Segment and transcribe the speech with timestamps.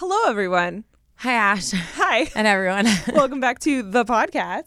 [0.00, 0.84] Hello, everyone.
[1.16, 1.72] Hi, Ash.
[1.72, 2.30] Hi.
[2.34, 2.86] And everyone.
[3.14, 4.64] Welcome back to the podcast.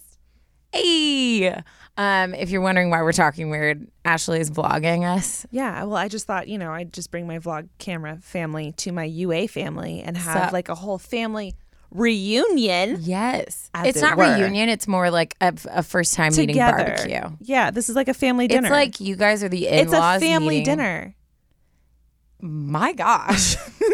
[0.72, 1.60] hey.
[1.98, 5.48] Um, if you're wondering why we're talking weird, Ashley is vlogging us.
[5.50, 8.92] Yeah, well, I just thought, you know, I'd just bring my vlog camera family to
[8.92, 10.54] my UA family and have Sup?
[10.54, 11.56] like a whole family
[11.90, 13.72] reunion Yes.
[13.74, 14.24] As it's it not were.
[14.24, 16.84] reunion, it's more like a, a first time meeting together.
[16.96, 17.38] barbecue.
[17.42, 18.68] Yeah, this is like a family dinner.
[18.68, 20.22] It's like you guys are the in it's laws.
[20.22, 21.16] a family dinner.
[22.42, 23.56] My gosh.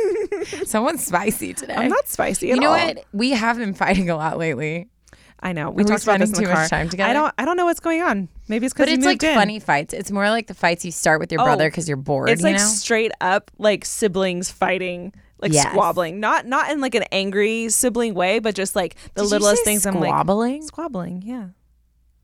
[0.66, 1.74] Someone's spicy today.
[1.76, 2.78] I'm not spicy You know all.
[2.78, 3.06] what?
[3.14, 4.88] We have been fighting a lot lately.
[5.42, 5.70] I know.
[5.70, 6.56] We Are we talked about this in the too car.
[6.56, 7.10] much time together?
[7.10, 7.34] I don't.
[7.38, 8.28] I don't know what's going on.
[8.50, 9.36] Maybe it's because But it's like in.
[9.36, 9.94] funny fights.
[9.94, 12.30] It's more like the fights you start with your Oh, brother because you're bored.
[12.30, 12.66] It's you like know?
[12.66, 15.72] straight up like siblings fighting, like Yes.
[15.72, 16.20] squabbling.
[16.20, 19.86] Not not in like an angry sibling way, but just like the Did littlest things.
[19.86, 20.62] I'm like squabbling?
[20.64, 21.22] squabbling.
[21.26, 21.48] Yeah.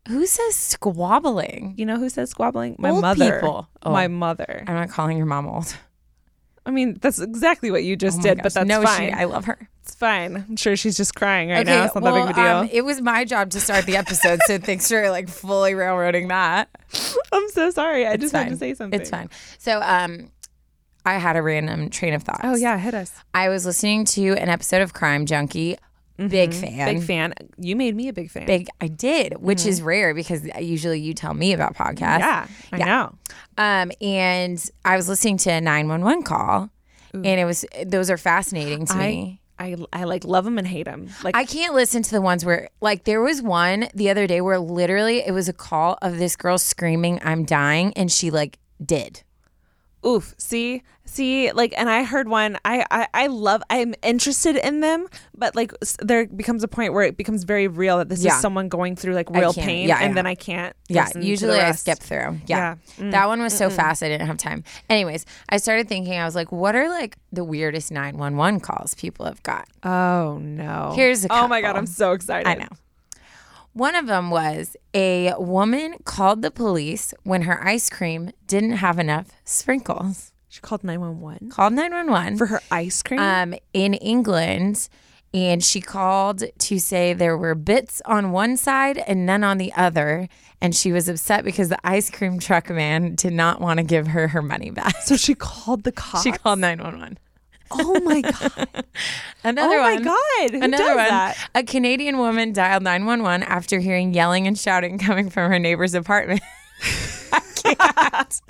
[0.10, 1.74] Who says squabbling?
[1.78, 2.76] You know who says squabbling?
[2.80, 3.40] My Old mother.
[3.40, 3.70] people.
[3.82, 3.92] Oh.
[3.92, 4.64] My mother.
[4.68, 5.74] I'm not calling your mom old.
[6.66, 8.44] I mean, that's exactly what you just Oh did, gosh.
[8.44, 9.10] but that's no, fine.
[9.10, 9.70] She, I love her.
[9.84, 10.36] it's fine.
[10.50, 11.86] I'm sure she's just crying right now.
[11.86, 12.58] It's not well, that big of a deal.
[12.58, 16.30] um, it was my job to start the episode, so thanks for like fully railroading
[16.30, 16.70] that.
[17.32, 18.06] I'm so sorry.
[18.08, 19.00] I It's just had to say something.
[19.00, 19.30] It's fine.
[19.60, 20.32] So, um,
[21.06, 22.42] I had a random train of thoughts.
[22.44, 23.14] Oh yeah, hit us.
[23.36, 25.78] I was listening to an episode of Crime Junkie.
[26.18, 26.72] Big fan.
[26.72, 26.86] Mm-hmm.
[26.86, 27.34] Big fan.
[27.58, 28.46] You made me a big fan.
[28.46, 28.70] Big.
[28.80, 32.20] I did, which is rare because usually you tell me about podcasts.
[32.20, 32.86] Yeah, I Yeah.
[32.86, 33.16] know.
[33.58, 36.70] Um, and I was listening to a nine one one call,
[37.14, 39.42] and it was those are fascinating to I, me.
[39.58, 41.10] I I like love them and hate them.
[41.24, 44.42] Like I can't listen to the ones where, like, there was one the other day
[44.42, 48.60] where literally it was a call of this girl screaming, "I'm dying," and she like
[48.84, 49.24] did.
[50.06, 54.80] Oof see see like and i heard one I, I i love i'm interested in
[54.80, 58.36] them but like there becomes a point where it becomes very real that this Yeah.
[58.36, 60.14] is someone going through like real pain Yeah, and yeah.
[60.16, 62.40] then i can't Yeah, listen to the usually I skip through.
[62.48, 62.76] Yeah.
[62.98, 63.12] Mm.
[63.12, 64.64] That one was so fast I didn't have time.
[64.90, 69.26] Anyways, I started thinking, I was like, what are like the weirdest 911 calls people
[69.26, 69.68] have got?
[69.84, 72.68] oh no Here's a oh my god i'm so excited I know.
[73.76, 78.98] One of them was a woman called the police when her ice cream didn't have
[79.00, 80.32] enough sprinkles.
[80.48, 84.88] she called 911 Called 911 for her ice cream um, in England.
[85.34, 89.74] And she called to say there were bits on one side and none on the
[89.74, 90.30] other.
[90.62, 94.08] And she was upset because the ice cream truck man did not want to give
[94.08, 94.96] her her money back.
[95.02, 97.20] so she called the cops She called 911.
[97.72, 98.86] Oh my god
[99.44, 101.08] Another oh my god Who Another one.
[101.10, 105.94] that A Canadian woman dialed 911 after hearing yelling and shouting coming from her neighbor's
[105.94, 106.42] apartment.
[107.34, 108.42] I can't.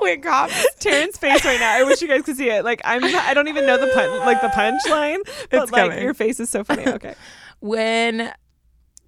[0.00, 0.66] Wait, cops.
[0.80, 1.74] Taryn's face right now.
[1.74, 2.64] I wish you guys could see it.
[2.64, 5.18] Like I'm, I don't even know the pun, like the punchline,
[5.50, 6.02] but It's like coming.
[6.02, 6.86] your face is so funny.
[6.86, 7.14] Okay,
[7.60, 8.32] When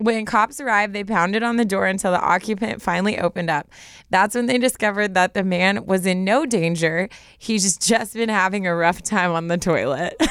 [0.04, 3.70] When cops arrived, they pounded on the door until the occupant finally opened up.
[4.10, 7.08] That's when they discovered that the man was in no danger.
[7.38, 10.20] He's just been having a rough time on the toilet.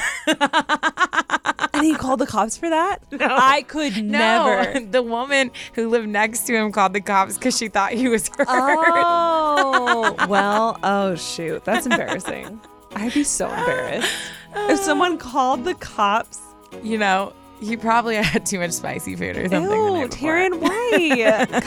[1.74, 2.98] And he called the cops for that?
[3.10, 3.26] No.
[3.28, 4.78] I could never.
[4.90, 8.28] The woman who lived next to him called the cops because she thought he was
[8.28, 8.46] hurt.
[8.48, 11.64] Oh, well, oh shoot.
[11.64, 12.60] That's embarrassing.
[12.94, 14.08] I'd be so embarrassed.
[14.54, 16.38] If someone called the cops.
[16.82, 17.32] You know,
[17.64, 19.70] he probably had too much spicy food or something.
[19.70, 20.08] Ew.
[20.08, 20.60] Taryn.
[21.50, 21.62] God.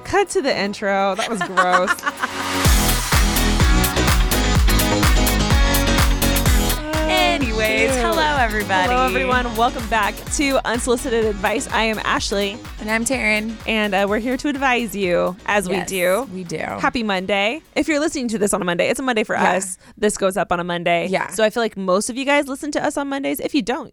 [0.04, 1.14] Cut to the intro.
[1.14, 1.90] That was gross.
[7.08, 8.88] Anyways, hello everybody.
[8.88, 9.56] Hello, everyone.
[9.56, 11.66] Welcome back to Unsolicited Advice.
[11.68, 13.54] I am Ashley, And I'm Taryn.
[13.66, 16.28] and uh, we're here to advise you, as Yes, we do.
[16.32, 16.58] We do.
[16.58, 17.62] Happy Monday.
[17.74, 19.54] If you're listening to this on a Monday, it's a Monday for Yeah.
[19.54, 19.78] us.
[19.96, 21.08] This goes up on a Monday.
[21.08, 21.28] Yeah.
[21.28, 23.40] So I feel like most of you guys listen to us on Mondays.
[23.40, 23.92] If you don't,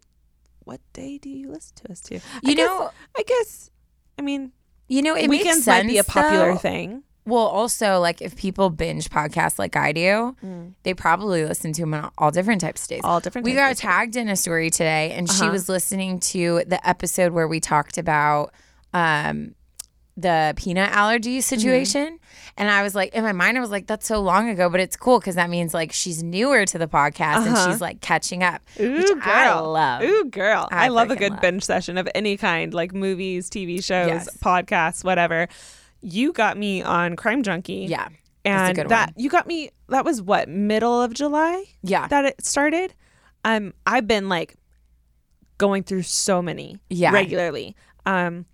[0.68, 2.16] what day do you listen to us to?
[2.16, 3.70] I You guess- know- I guess,
[4.18, 4.52] I mean,
[4.86, 6.58] You know, it weekends makes sense, might be a popular though.
[6.58, 7.02] thing.
[7.26, 10.34] Well, also, like if people binge podcasts like I do,
[10.82, 13.02] they probably listen to them on all different types of days.
[13.02, 13.08] Mm.
[13.08, 13.80] All different We types got of days.
[13.80, 15.52] tagged in a story today, and she Uh-huh.
[15.52, 18.52] was listening to the episode where we talked about
[18.94, 19.54] um,
[20.20, 21.42] the peanut allergy Mm-hmm.
[21.42, 22.18] situation.
[22.56, 24.80] And I was like, in my mind, I was like, that's so long ago, but
[24.80, 27.70] it's cool because that means like she's newer to the podcast and Uh-huh.
[27.70, 29.20] she's like catching up, Ooh, which girl.
[29.22, 30.02] I love.
[30.02, 30.68] Ooh, girl.
[30.72, 31.40] I, I love a good love.
[31.40, 34.36] binge session of any kind, like movies, TV shows, Yes.
[34.38, 35.46] podcasts, whatever.
[36.02, 37.86] You got me on Crime Junkie.
[37.88, 38.08] Yeah,
[38.44, 41.64] And that you got me that was what, middle of July?
[41.82, 42.08] Yeah.
[42.08, 42.92] That it started?
[43.44, 44.56] Um I've been like
[45.58, 47.12] going through so many Yeah.
[47.12, 47.76] regularly.
[48.04, 48.46] Um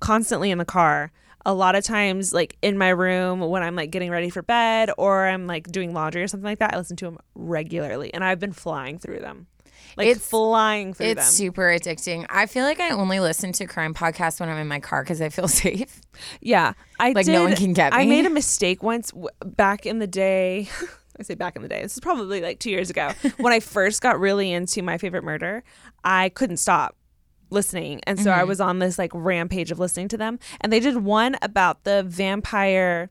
[0.00, 1.12] constantly in the car.
[1.46, 4.90] A lot of times like in my room when I'm like getting ready for bed
[4.98, 8.22] or I'm like doing laundry or something like that, I listen to them regularly and
[8.22, 9.46] I've been flying through them.
[9.96, 11.32] Like It's- flying through It's them.
[11.32, 12.26] super addicting.
[12.28, 15.20] I feel like I only listen to crime podcasts when I'm in my car because
[15.22, 16.00] I feel safe.
[16.42, 17.32] Yeah, I Like, did.
[17.32, 20.68] no one can get I made a mistake once w- back in the day.
[21.18, 21.82] I say back in the day.
[21.82, 25.24] This is probably like two years ago when I first got really into my favorite
[25.24, 25.64] murder.
[26.04, 26.96] I couldn't stop
[27.50, 28.48] listening, and so I Mm-hmm.
[28.48, 30.38] was on this like rampage of listening to them.
[30.60, 33.10] And they did one about the vampire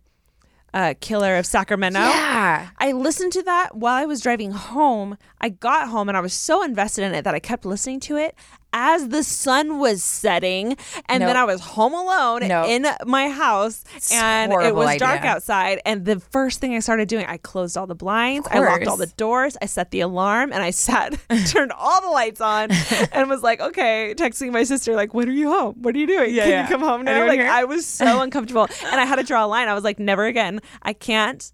[0.74, 2.00] uh, killer of Sacramento.
[2.00, 2.70] Yeah.
[2.78, 5.18] I listened to that while I was driving home.
[5.42, 8.18] I got home and I was so invested in it that I kept listening to
[8.18, 8.36] it
[8.74, 10.78] as the sun was setting.
[11.08, 12.68] And then I was home alone Nope.
[12.68, 15.82] in my house a and it was dark outside.
[15.86, 18.98] And the first thing I started doing, I closed all the blinds, I locked all
[18.98, 21.18] the doors, I set the alarm, and I sat,
[21.48, 22.70] turned all the lights on
[23.12, 25.76] and was like, okay, texting my sister, like, when are you home?
[25.82, 26.36] What are you doing?
[26.36, 26.62] Can yeah.
[26.64, 27.12] you come home now?
[27.12, 27.50] Anyone Like, here?
[27.50, 28.68] I was so uncomfortable.
[28.86, 29.68] And I had to draw a line.
[29.68, 30.60] I was like, never again.
[30.82, 31.52] I can't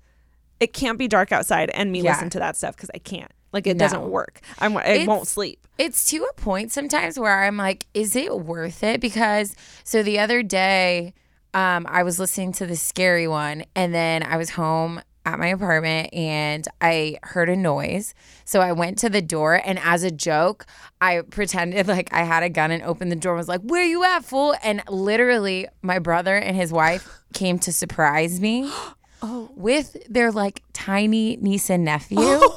[0.59, 2.11] it can't be dark outside and me Yeah.
[2.13, 3.29] listen to that stuff because I can't.
[3.55, 3.85] Like it No.
[3.85, 4.41] doesn't work.
[4.59, 5.59] I'm I It's- won't sleep.
[5.77, 8.99] It's to a point sometimes where I'm like, is it worth it?
[9.01, 11.13] Because so the other day,
[11.53, 15.47] um, I was listening to the scary one, and then I was home at my
[15.47, 18.13] apartment and I heard a noise.
[18.43, 20.65] So I went to the door, and as a joke,
[21.01, 23.85] I pretended like I had a gun and opened the door and was like, Where
[23.85, 24.53] you at, fool?
[24.63, 28.69] And literally, my brother and his wife came to surprise me
[29.21, 29.49] oh.
[29.55, 32.19] with their like tiny niece and nephew.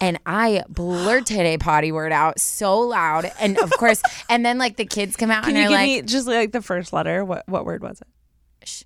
[0.00, 3.30] And I blurted a potty word out so loud.
[3.40, 5.78] And of course, and then like the kids come out Can and you they're give
[5.96, 7.24] like, me just like the first letter?
[7.24, 8.68] What what word was it?
[8.68, 8.82] Shh.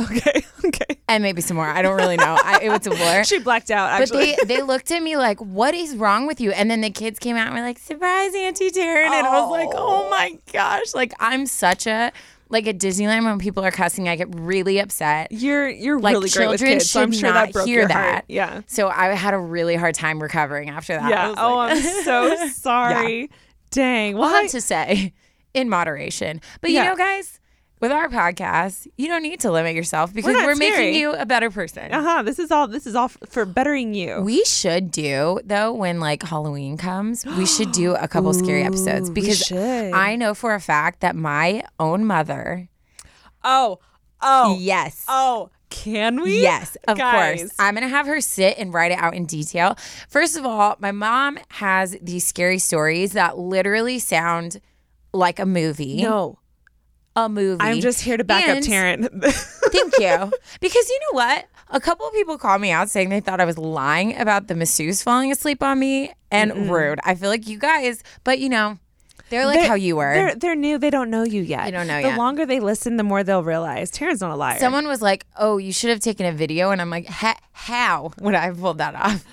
[0.00, 0.44] Okay.
[0.66, 0.98] Okay.
[1.06, 1.66] and maybe some more.
[1.66, 2.36] I don't really know.
[2.42, 3.22] I, it was a blur.
[3.24, 4.00] She blacked out.
[4.00, 4.34] But Actually.
[4.34, 6.50] they, they looked at me like, what is wrong with you?
[6.50, 9.06] And then the kids came out and were like, surprise, Auntie Taryn.
[9.06, 10.92] And I was like, oh, oh my gosh.
[10.92, 12.10] Like, I'm such a,
[12.48, 15.32] like at Disneyland when people are cussing, I get really upset.
[15.32, 17.88] you're you're Like, really great with children kids, so I'm sure that broke hear your
[17.88, 18.10] that.
[18.10, 18.24] heart.
[18.28, 18.60] Yeah.
[18.66, 21.10] So I had a really hard time recovering after that.
[21.10, 21.34] Yeah.
[21.36, 23.30] Oh, like- I'm so sorry.
[23.70, 24.14] Dang.
[24.14, 25.12] Well, Well, hard to say
[25.54, 26.40] in moderation.
[26.60, 26.84] But Yeah.
[26.84, 27.40] you know, guys,
[27.88, 31.24] with our podcast, you don't need to limit yourself because not we're, making you a
[31.24, 31.92] better person.
[31.92, 32.22] uh huh.
[32.22, 32.66] This is all.
[32.68, 34.20] This is all f- for bettering you.
[34.20, 39.10] We should do though when like Halloween comes, we should do a couple scary episodes
[39.10, 39.52] Ooh, because.
[39.52, 42.68] I know for a fact that my own mother,
[43.44, 43.78] oh.
[44.20, 44.56] Oh.
[44.58, 45.50] yes, Oh.
[45.68, 46.40] Can we?
[46.40, 47.40] Yes, of Guys.
[47.40, 47.52] course.
[47.58, 49.76] I'm going to have her sit and write it out in detail.
[50.08, 54.60] First of all, my mom has these scary stories that literally sound
[55.12, 56.02] like a movie.
[56.02, 56.38] No.
[57.16, 57.62] A movie.
[57.62, 59.24] I'm just here to back And- up Taryn.
[59.72, 60.32] Thank you.
[60.60, 61.46] Because you know what?
[61.70, 64.54] A couple of people called me out saying they thought I was lying about the
[64.54, 67.00] masseuse falling asleep on me and rude.
[67.04, 68.78] I feel like you guys, but you know,
[69.30, 70.14] they're like They're- how you were.
[70.14, 70.78] They're they're new.
[70.78, 71.64] They don't know you yet.
[71.64, 72.18] They don't know the yet.
[72.18, 74.60] longer they listen, the more they'll realize Taryn's not a liar.
[74.60, 78.34] Someone was like, "Oh, you should have taken a video," and I'm like, "How would
[78.36, 79.24] I have pulled that off?"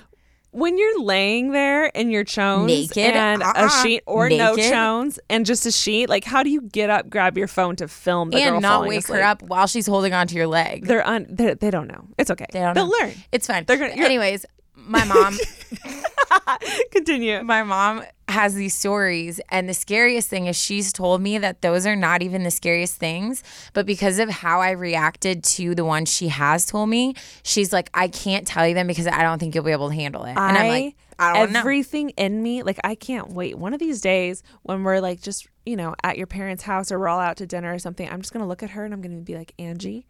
[0.54, 2.98] When you're laying there in your chones Naked?
[3.16, 3.84] and a Uh-uh.
[3.84, 4.72] sheet or no Naked?
[4.72, 7.88] chones and just a sheet, like how do you get up, grab your phone to
[7.88, 9.18] film the girl and not wake asleep?
[9.20, 10.86] her up while she's holding onto your leg.
[10.86, 11.26] They're un.
[11.30, 12.08] They, they don't know.
[12.18, 12.46] It's okay.
[12.52, 12.98] They don't They'll know.
[13.02, 13.12] learn.
[13.32, 13.66] It's fine.
[13.66, 14.46] They're gonna- Anyways,
[14.76, 15.38] my mom,
[16.92, 17.44] Continue.
[17.44, 21.86] my mom has these stories, and the scariest thing is she's told me that those
[21.86, 26.12] are not even the scariest things, but because of how I reacted to the ones
[26.12, 27.14] she has told me,
[27.44, 29.96] she's like, I can't tell you them because I don't think you'll be able to
[29.96, 30.32] handle it.
[30.32, 31.60] And I'm like, I don't know.
[31.60, 33.58] everything in me, like I can't wait.
[33.58, 37.00] One of these days when we're like just, you know, at your parents' house or
[37.00, 39.02] we're all out to dinner or something, I'm just gonna look at her and I'm
[39.02, 40.08] gonna be like, Angie,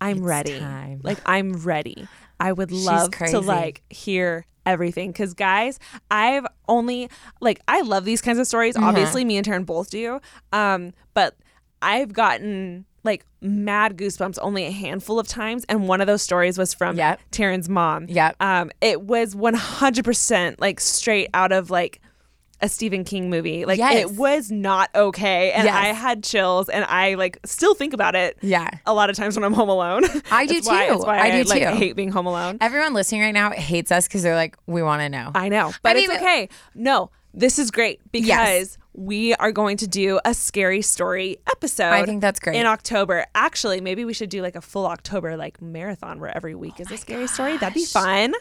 [0.00, 0.58] I'm ready.
[0.58, 1.00] time.
[1.02, 2.06] Like I'm ready.
[2.40, 5.78] I would love to like hear everything because guys
[6.10, 7.10] i've only
[7.42, 8.84] like i love these kinds of stories Mm-hmm.
[8.86, 10.20] obviously me and Taryn both do
[10.54, 11.36] um but
[11.82, 16.56] i've gotten like mad goosebumps only a handful of times and one of those stories
[16.56, 17.20] was from Yep.
[17.30, 18.36] Taryn's mom Yep.
[18.40, 22.00] um, it was 100% like straight out of like
[22.64, 23.66] a Stephen King movie.
[23.66, 23.94] Like Yes.
[24.10, 25.52] it was not okay.
[25.52, 25.74] And Yes.
[25.76, 28.38] I had chills and I like still think about it.
[28.40, 28.70] Yeah.
[28.86, 30.04] A lot of times when I'm home alone.
[30.30, 30.98] I do why- too.
[30.98, 31.68] Why I do like, too.
[31.76, 32.56] hate being home alone.
[32.62, 35.30] Everyone listening right now hates us because they're like, we want to know.
[35.34, 36.48] I know, but mean, it's okay.
[36.74, 38.78] No, this is great because Yes.
[38.94, 41.92] we are going to do a scary story episode.
[41.92, 42.56] I think that's great.
[42.56, 43.26] In October.
[43.34, 46.90] Actually, maybe we should do like a full October like marathon where every week is
[46.90, 47.56] a oh scary story.
[47.58, 48.32] That'd be fun.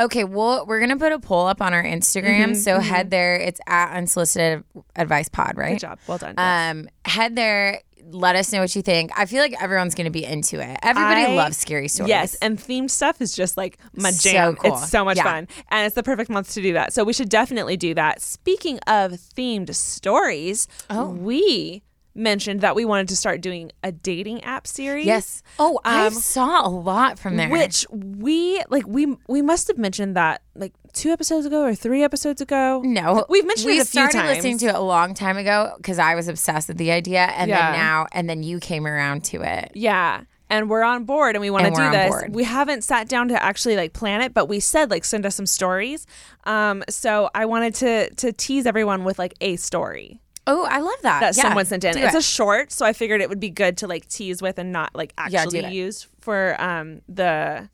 [0.00, 2.56] Okay, well, we're gonna put a poll up on our Instagram.
[2.56, 3.36] so head there.
[3.36, 4.64] It's at Unsolicited
[4.96, 5.72] Advice Pod, right?
[5.74, 5.98] Good job.
[6.06, 6.34] Well done.
[6.38, 6.70] Yes.
[6.74, 7.82] Um, head there.
[8.12, 9.12] Let us know what you think.
[9.16, 10.78] I feel like everyone's gonna be into it.
[10.82, 12.08] Everybody I- loves scary stories.
[12.08, 14.56] Yes, and themed stuff is just like my So jam.
[14.56, 14.72] cool.
[14.72, 15.24] It's so much Yeah.
[15.24, 15.48] fun.
[15.68, 16.92] And it's the perfect month to do that.
[16.92, 18.20] So we should definitely do that.
[18.22, 21.10] Speaking of themed stories, Oh.
[21.10, 21.82] we
[22.14, 25.06] mentioned that we wanted to start doing a dating app series.
[25.06, 25.42] yes.
[25.58, 27.48] Oh, I Um, saw a lot from there.
[27.48, 32.02] Which we like we we must have mentioned that like two episodes ago or three
[32.02, 32.82] episodes ago.
[32.84, 34.28] no, We've mentioned we it a few started times.
[34.36, 37.48] listening to it a long time ago because I was obsessed with the idea, and
[37.48, 37.70] Yeah.
[37.72, 39.70] then now, and then you came around to it.
[39.74, 40.22] Yeah.
[40.52, 42.08] And we're on board and we want to do this.
[42.10, 42.34] board.
[42.34, 45.36] We haven't sat down to actually like plan it, but we said like send us
[45.36, 46.08] some stories.
[46.42, 50.94] Um so I wanted to to tease everyone with like a story Oh, I love
[51.02, 51.20] that.
[51.20, 51.92] that Yeah, someone sent in.
[51.94, 52.18] do It's it.
[52.18, 54.94] a short, so I figured it would be good to like tease with and not
[54.94, 55.72] like actually it.
[55.72, 57.68] use for um the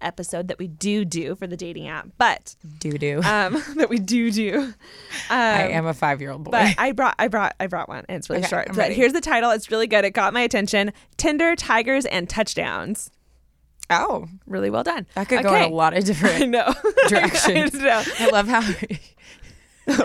[0.00, 2.08] episode that we do do for the dating app.
[2.18, 4.54] But do do um that we do do.
[4.58, 4.72] Um,
[5.30, 6.50] I am a five year old boy.
[6.50, 8.68] But I brought I brought I brought one and it's really Okay, short.
[8.68, 8.94] I'm But ready.
[8.94, 9.50] here's the title.
[9.50, 10.04] It's really good.
[10.04, 10.92] It got my attention.
[11.16, 13.10] Tinder, Tigers, and Touchdowns.
[13.90, 15.06] oh, Really well done.
[15.14, 16.74] that could go in a lot of different I know.
[17.08, 17.74] directions.
[17.76, 18.02] I know.
[18.20, 18.60] I love how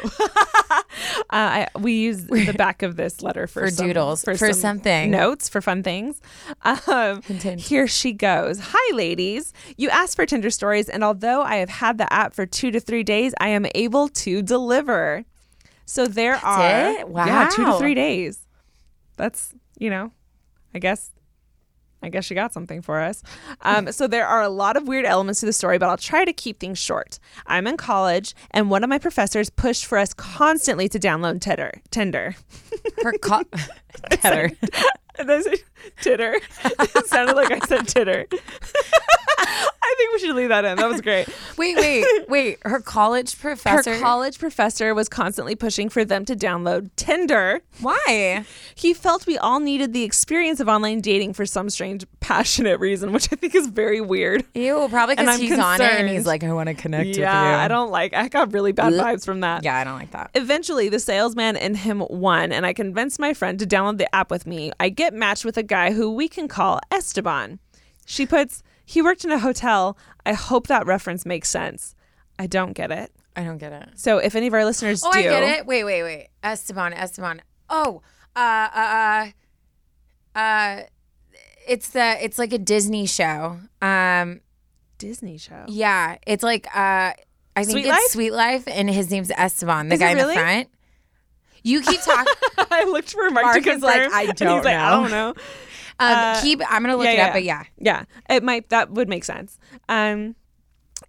[1.30, 4.54] Uh, I, we use the back of this letter for, For some- doodles, for some
[4.54, 5.12] something.
[5.12, 6.22] notes for fun things.
[6.64, 8.60] Um, here she goes.
[8.72, 9.52] Hi, ladies.
[9.76, 12.80] You asked for Tinder stories, and although I have had the app for two to
[12.80, 15.26] three days, I am able to deliver.
[15.86, 17.08] So there are it?
[17.14, 18.46] yeah, two to three days.
[19.18, 20.12] That's you know,
[20.74, 21.12] I guess
[22.04, 23.24] I guess she got something for us.
[23.62, 26.26] Um, so there are a lot of weird elements to the story, but I'll try
[26.26, 27.20] to keep things short.
[27.46, 31.82] I'm in college, and one of my professors pushed for us constantly to download Tinder.
[31.90, 32.36] Tinder.
[33.04, 33.44] her co-
[34.12, 34.52] Titter.
[35.18, 35.60] Did
[36.02, 36.36] titter?
[36.64, 38.28] it sounded like I said titter.
[39.88, 40.78] I think we should leave that in.
[40.78, 41.28] That was great.
[41.58, 42.60] Wait, wait, wait.
[42.64, 43.96] Her college professor.
[43.96, 47.62] Her college professor was constantly pushing for them to download Tinder.
[47.82, 48.46] Why?
[48.76, 53.12] He felt we all needed the experience of online dating for some strange, passionate reason,
[53.12, 54.46] which I think is very weird.
[54.54, 57.24] Ew, probably because he's on it and he's like, I want to connect with you.
[57.24, 58.14] Yeah, I don't like.
[58.14, 59.64] I got really bad vibes from that.
[59.64, 60.30] Yeah, I don't like that.
[60.36, 64.30] Eventually, the salesman and him won, and I convinced my friend to download the app
[64.30, 64.72] with me.
[64.80, 67.60] I get matched with a guy who we can call Esteban.
[68.06, 69.98] She puts, he worked in a hotel.
[70.26, 71.94] I hope that reference makes sense.
[72.40, 73.12] I don't get it.
[73.36, 73.90] I don't get it.
[73.96, 75.66] So if any of our listeners Oh, do, I get it.
[75.66, 76.30] Wait, wait, wait.
[76.42, 77.42] Esteban, Esteban.
[77.70, 78.02] Oh,
[78.36, 78.40] uh,
[78.74, 79.30] uh,
[80.36, 80.82] uh, uh,
[81.68, 83.58] it's the it's like a Disney show.
[83.82, 84.40] Um,
[84.98, 85.66] Disney show.
[85.68, 87.16] yeah, it's like uh, I
[87.58, 88.02] think Sweet it's Life?
[88.12, 90.36] Suite Life, and his name's Esteban, the Is guy in really?
[90.36, 90.70] the front.
[91.64, 92.34] You keep talking.
[92.72, 95.34] I looked for Mark, Mark to is like, "I don't he's like, I don't know.
[96.00, 96.62] Um, Uh, keep.
[96.70, 97.28] I'm gonna look yeah, it yeah.
[97.28, 97.64] up, but yeah.
[97.78, 98.70] Yeah, it might.
[98.70, 99.58] That would make sense.
[99.90, 100.36] Um,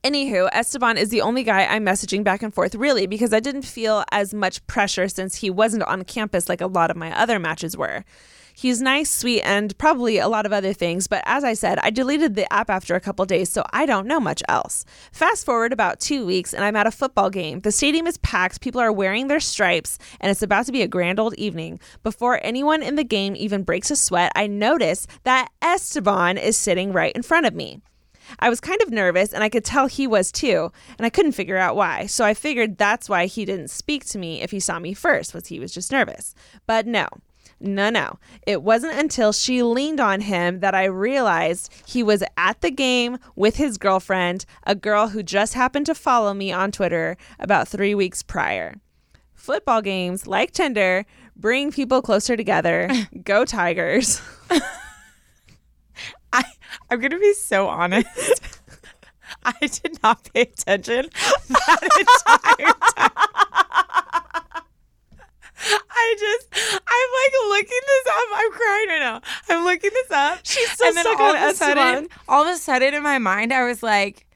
[0.02, 3.62] anywho, Esteban is the only guy I'm messaging back and forth, really, because I didn't
[3.62, 7.38] feel as much pressure since he wasn't on campus like a lot of my other
[7.38, 8.04] matches were.
[8.60, 11.90] He's nice, sweet, and probably a lot of other things, but as I said, I
[11.90, 14.84] deleted the app after a couple days, so I don't know much else.
[15.12, 17.60] Fast forward about two weeks, and I'm at a football game.
[17.60, 20.88] The stadium is packed, people are wearing their stripes, and it's about to be a
[20.88, 21.78] grand old evening.
[22.02, 26.92] Before anyone in the game even breaks a sweat, I notice that Esteban is sitting
[26.92, 27.80] right in front of me.
[28.40, 31.30] I was kind of nervous and I could tell he was too, and I couldn't
[31.30, 32.06] figure out why.
[32.06, 35.32] So I figured that's why he didn't speak to me if he saw me first,
[35.32, 36.34] was he was just nervous.
[36.66, 37.06] But no.
[37.60, 38.18] No, no.
[38.46, 43.18] It wasn't until she leaned on him that I realized he was at the game
[43.34, 47.94] with his girlfriend, a girl who just happened to follow me on Twitter about three
[47.94, 48.76] weeks prior.
[49.34, 52.88] Football games, like Tinder, bring people closer together.
[53.24, 54.20] Go Tigers.
[56.32, 56.44] I
[56.90, 58.60] I'm gonna be so honest.
[59.44, 61.08] I did not pay attention
[61.48, 63.84] that entire time.
[65.90, 68.28] I just, I'm like looking this up.
[68.34, 69.20] I'm crying right now.
[69.48, 70.40] I'm looking this up.
[70.42, 73.18] She's so and then all on of a sudden, all of a sudden in my
[73.18, 74.26] mind, I was like,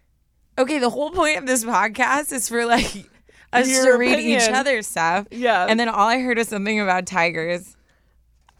[0.58, 3.08] okay, the whole point of this podcast is for like
[3.52, 5.26] us Your to read each other's stuff.
[5.30, 5.66] Yeah.
[5.68, 7.76] And then all I heard was something about tigers.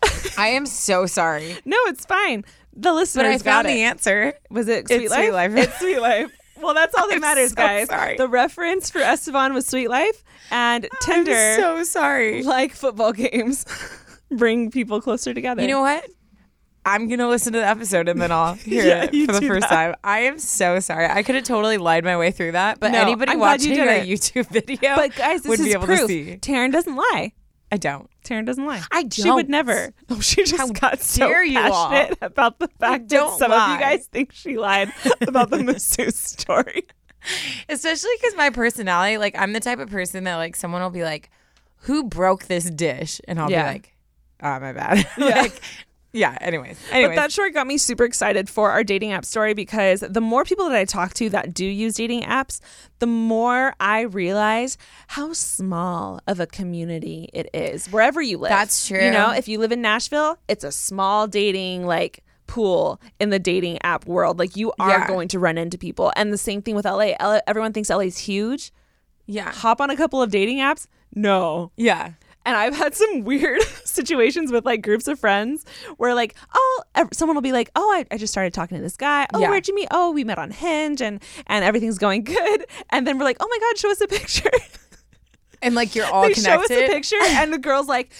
[0.38, 1.56] I am so sorry.
[1.64, 2.44] No, it's fine.
[2.74, 4.34] The listeners But I got found the answer.
[4.50, 5.20] Was it It's Suite Life?
[5.20, 5.56] Suite Life.
[5.56, 6.32] It's Suite Life.
[6.62, 7.88] Well, that's all that I'm matters, so guys.
[7.88, 8.16] sorry.
[8.16, 12.42] The reference for Esteban was Suite Life and Tinder, I'm so sorry.
[12.42, 13.66] like football games,
[14.30, 15.62] bring people closer together.
[15.62, 16.08] You know what?
[16.84, 19.68] I'm gonna listen to the episode and then I'll hear Yeah, it for the first
[19.68, 19.74] that.
[19.74, 19.94] time.
[20.02, 21.06] I am so sorry.
[21.06, 23.82] I could have totally lied my way through that, but No, anybody I'm watching you
[23.82, 23.88] our.
[24.00, 26.00] YouTube video but guys, this would is be able proof.
[26.00, 26.38] to see.
[26.40, 27.32] Taryn doesn't lie.
[27.72, 28.08] I don't.
[28.22, 28.82] Taryn doesn't lie.
[28.92, 29.12] I don't.
[29.14, 29.94] She would never.
[30.10, 31.88] Oh, she just How got so you all.
[31.88, 36.18] passionate about the fact that some of you guys think she lied about the masseuse
[36.18, 36.84] story.
[37.70, 41.02] Especially because my personality, like I'm the type of person that like someone will be
[41.02, 41.30] like,
[41.86, 43.62] "Who broke this dish?" and I'll Yeah.
[43.64, 43.96] be like,
[44.42, 45.58] "Ah, my bad." like,
[46.12, 46.36] yeah.
[46.40, 50.00] Anyways, anyways, But that story got me super excited for our dating app story because
[50.00, 52.60] the more people that I talk to that do use dating apps,
[52.98, 54.76] the more I realize
[55.08, 58.50] how small of a community it is wherever you live.
[58.50, 59.02] That's true.
[59.04, 63.38] You know, if you live in Nashville, it's a small dating like pool in the
[63.38, 64.38] dating app world.
[64.38, 65.06] Like you are Yeah.
[65.08, 66.12] going to run into people.
[66.16, 67.14] And the same thing with LA.
[67.18, 68.72] L- everyone thinks LA is huge.
[69.26, 70.86] yeah, Hop on a couple of dating apps.
[71.14, 72.12] No, yeah,
[72.44, 75.64] and I've had some weird situations with like groups of friends
[75.96, 76.82] where like, oh,
[77.12, 79.26] someone will be like, oh, I, I just started talking to this guy.
[79.34, 79.48] Oh, Yeah.
[79.50, 79.88] where'd you meet?
[79.90, 82.66] Oh, we met on Hinge and and everything's going good.
[82.90, 84.50] And then we're like, oh my God, show us a picture.
[85.62, 88.12] and like you're all they show us a picture and the girl's like,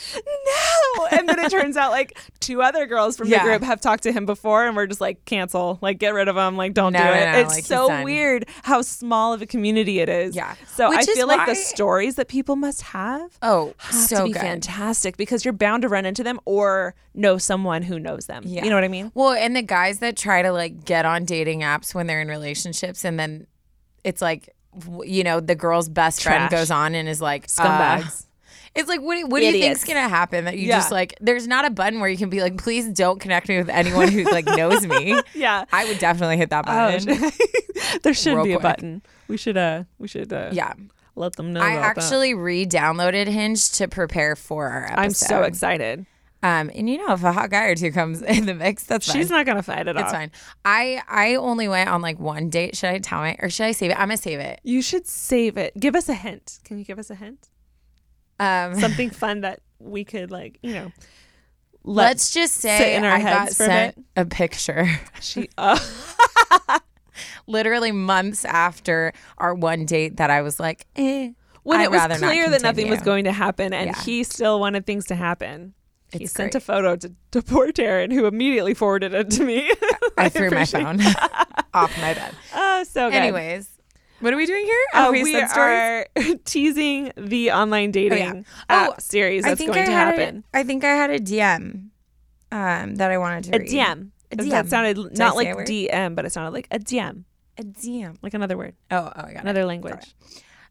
[0.97, 1.07] no.
[1.07, 3.39] And then it turns out like two other girls from Yeah.
[3.45, 6.29] the group have talked to him before and we're just like, cancel, like get rid
[6.29, 7.33] of him, like don't No, do it.
[7.33, 10.35] no, it's like, so weird how small of a community it is.
[10.35, 10.55] Yeah.
[10.75, 14.25] So Which I feel like the stories that people must have Oh, have so to
[14.25, 14.41] be good.
[14.43, 18.43] fantastic because you're bound to run into them or know someone who knows them.
[18.47, 18.65] Yeah.
[18.65, 19.11] You know what I mean?
[19.15, 22.29] Well, and the guys that try to like get on dating apps when they're in
[22.29, 23.47] relationships, and then
[24.05, 24.49] it's like,
[25.05, 28.23] you know, the girl's best friend goes on and is like, Scumbags.
[28.23, 28.27] uh,
[28.75, 30.47] it's like, what, do- what do you think's gonna happen?
[30.47, 30.79] That you Yeah.
[30.79, 33.59] just like, there's not a button where you can be like, please don't connect me
[33.59, 35.21] with anyone who like knows me.
[35.35, 35.65] Yeah.
[35.73, 37.31] I would definitely hit that Oh, button.
[38.03, 38.63] there should Real be a quick.
[38.63, 39.03] button.
[39.29, 40.73] We should uh we should uh yeah,
[41.17, 41.61] let them know.
[41.61, 42.03] I about that.
[42.05, 45.01] actually re-downloaded Hinge to prepare for our episode.
[45.03, 46.07] I'm so excited.
[46.45, 49.07] Um, and you know, if a hot guy or two comes in the mix, that's
[49.07, 49.17] fine.
[49.17, 50.11] She's not gonna fight it It's off.
[50.11, 50.31] fine.
[50.65, 52.77] I I only went on like one date.
[52.77, 53.95] Should I tell my or should I save it?
[53.95, 54.61] I'm gonna save it.
[54.65, 55.79] You should save it.
[55.79, 56.59] Give us a hint.
[56.65, 57.49] Can you give us a hint?
[58.41, 60.93] Um, Something fun that we could like, you know.
[61.85, 64.89] let- let's just say in our I got for a sent a picture
[65.21, 65.79] she uh,
[67.47, 71.31] literally months after our one date that I was like, eh.
[71.63, 74.03] when I'd it was clear that nothing was going to happen and Yeah.
[74.03, 75.75] he still wanted things to happen.
[76.13, 76.63] He It's sent great.
[76.63, 79.71] a photo to, to poor Taryn, who immediately forwarded it to me.
[80.19, 81.01] I threw my phone
[81.75, 82.35] off my bed.
[82.55, 83.17] Oh, so good.
[83.17, 83.69] Anyways,
[84.21, 84.81] what are we doing here?
[84.95, 86.07] Uh, Have we said are
[86.45, 90.45] teasing the online dating Oh, app series that's I think going I to happen.
[90.55, 91.89] A, I think I had a DM
[92.53, 93.69] um, that I wanted to A read.
[93.69, 94.09] DM.
[94.31, 94.51] A DM.
[94.51, 95.49] That sounded Did not like?
[95.49, 97.25] DM, but it sounded like a DM,
[97.59, 98.17] A DM.
[98.23, 99.37] like another word, Oh, oh, I got it.
[99.41, 100.15] another language.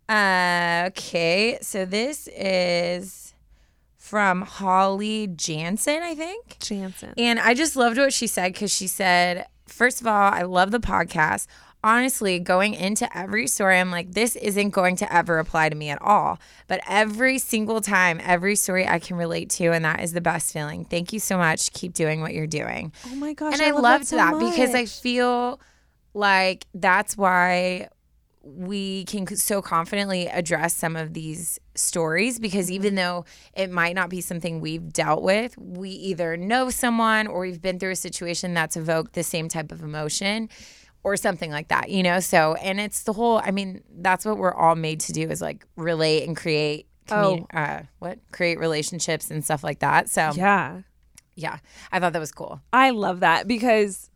[0.10, 3.31] Uh, okay, so this is
[4.02, 6.58] from Holly Jansen, I think.
[6.60, 7.14] Jansen.
[7.20, 10.72] And I just loved what she said because she said, first of all, I love
[10.72, 11.46] the podcast.
[11.84, 15.90] Honestly, going into every story, I'm like, this isn't going to ever apply to me
[15.90, 16.40] at all.
[16.68, 20.52] But every single time, every story I can relate to, and that is the best
[20.52, 20.84] feeling.
[20.84, 21.72] Thank you so much.
[21.74, 23.54] Keep doing what you're doing Oh my gosh.
[23.54, 25.62] and I, love loved so that, because I feel
[26.16, 27.88] like that's why
[28.44, 32.76] we can so confidently address some of these stories because Mm-hmm.
[32.76, 37.42] even though it might not be something we've dealt with, we either know someone or
[37.42, 40.50] we've been through a situation that's evoked the same type of emotion
[41.04, 42.20] or something like that, you know?
[42.20, 45.42] So, and it's the whole, I mean, that's what we're all made to do is
[45.42, 46.88] like relate and create.
[47.08, 50.10] commu- uh, what create relationships and stuff like that.
[50.10, 50.82] So, Yeah.
[51.36, 51.58] yeah,
[51.92, 52.62] I thought that was cool.
[52.72, 54.10] I love that because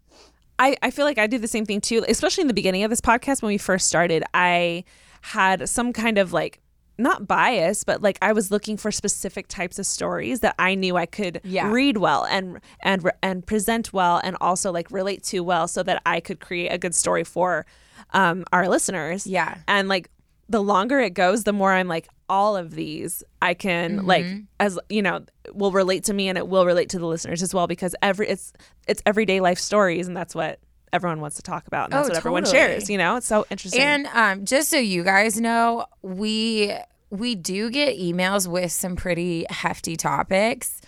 [0.60, 2.90] I, I feel like I do the same thing too, especially in the beginning of
[2.90, 4.24] this podcast when we first started.
[4.34, 4.84] I
[5.22, 6.62] had some kind of like
[6.98, 10.96] not bias, but like I was looking for specific types of stories that I knew
[10.96, 11.70] I could Yeah.
[11.70, 16.02] read well and and and present well and also like relate to well so that
[16.06, 17.66] I could create a good story for
[18.14, 19.28] um our listeners.
[19.28, 19.58] Yeah.
[19.68, 20.10] And like
[20.48, 24.40] the longer it goes, the more I'm like all of these I can like Mm-hmm.
[24.60, 27.54] as you know will relate to me and it will relate to the listeners as
[27.54, 28.52] well because every it's
[28.88, 30.60] it's everyday life stories and that's what
[30.96, 32.60] everyone wants to talk about and that's Oh, what everyone totally.
[32.64, 33.18] shares, you know?
[33.18, 33.82] It's so interesting.
[33.82, 36.74] And um, just so you guys know, we
[37.12, 40.82] we do get emails with some pretty hefty topics.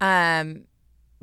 [0.00, 0.64] Um,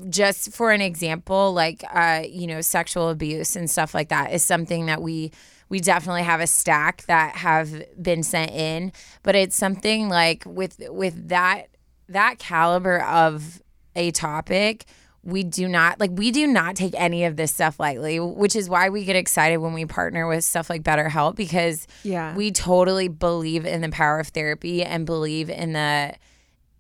[0.10, 4.44] just for an example, like uh, you know, sexual abuse and stuff like that is
[4.44, 5.32] something that we
[5.70, 8.92] we definitely have a stack that have been sent in.
[9.24, 11.68] But it's something like with with that
[12.10, 13.62] that caliber of
[13.96, 14.86] a topic
[15.28, 18.70] we do not like we do not take any of this stuff lightly which is
[18.70, 22.34] why we get excited when we partner with stuff like betterhelp because Yeah.
[22.34, 26.14] we totally believe in the power of therapy and believe in the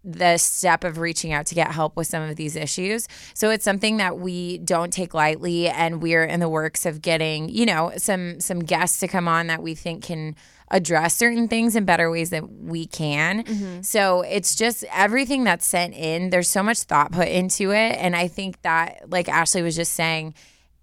[0.07, 3.07] the step of reaching out to get help with some of these issues.
[3.33, 7.49] So it's something that we don't take lightly and we're in the works of getting,
[7.49, 10.35] you know, some some guests to come on that we think can
[10.71, 13.43] address certain things in better ways that we can.
[13.43, 13.81] Mm-hmm.
[13.81, 18.15] So it's just everything that's sent in, there's so much thought put into it and
[18.15, 20.33] I think that like Ashley was just saying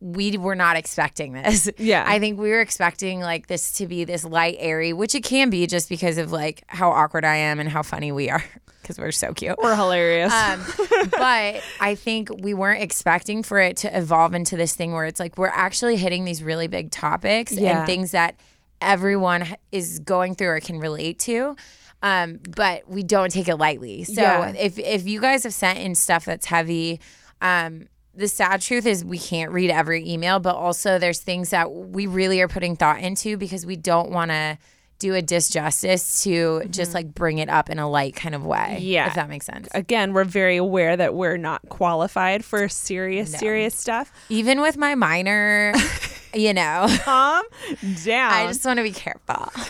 [0.06, 1.70] we were not expecting this.
[1.78, 2.04] Yeah.
[2.06, 5.48] I think we were expecting like this to be this light, airy, which it can
[5.48, 8.44] be just because of like how awkward I am and how funny we are
[8.82, 9.56] because we're so cute.
[9.62, 10.30] We're hilarious.
[10.30, 10.62] Um,
[11.10, 15.18] but I think we weren't expecting for it to evolve into this thing where it's
[15.18, 17.78] like we're actually hitting these really big topics Yeah.
[17.78, 18.38] and things that
[18.82, 21.56] everyone is going through or can relate to.
[22.02, 24.04] Um, but we don't take it lightly.
[24.04, 24.50] So Yeah.
[24.50, 27.00] if if you guys have sent in stuff that's heavy,
[27.40, 27.86] um,
[28.16, 32.07] the sad truth is we can't read every email, but also there's things that we
[32.07, 34.59] really are putting thought into because we don't want to
[34.98, 38.79] do a disjustice to just like bring it up in a light kind of way.
[38.81, 39.09] Yeah.
[39.09, 39.68] If that makes sense.
[39.72, 44.12] Again, we're very aware that we're not qualified for serious, serious stuff.
[44.29, 45.74] Even with my minor,
[46.35, 47.44] you know, Calm
[48.05, 48.33] down.
[48.33, 49.53] I just want to be careful.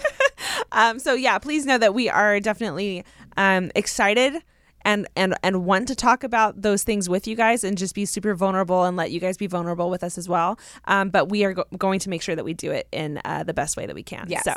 [0.72, 3.04] Um, so yeah, please know that we are definitely
[3.36, 4.42] um, excited
[4.84, 8.04] and and and want to talk about those things with you guys and just be
[8.04, 10.58] super vulnerable and let you guys be vulnerable with us as well.
[10.86, 13.44] Um, but we are go- going to make sure that we do it in uh,
[13.44, 14.26] the best way that we can.
[14.28, 14.44] Yes.
[14.44, 14.54] So.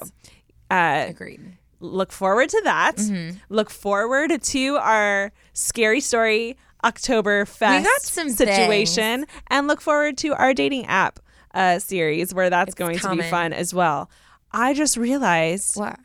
[0.70, 1.40] Uh, Agreed.
[1.80, 2.98] look forward to that.
[2.98, 3.38] Mm-hmm.
[3.50, 10.34] Look forward to our scary story October Fest got some situation, and look forward to
[10.36, 11.20] our dating app
[11.54, 14.10] uh, series where that's going to be fun as well.
[14.52, 15.98] I just realized What?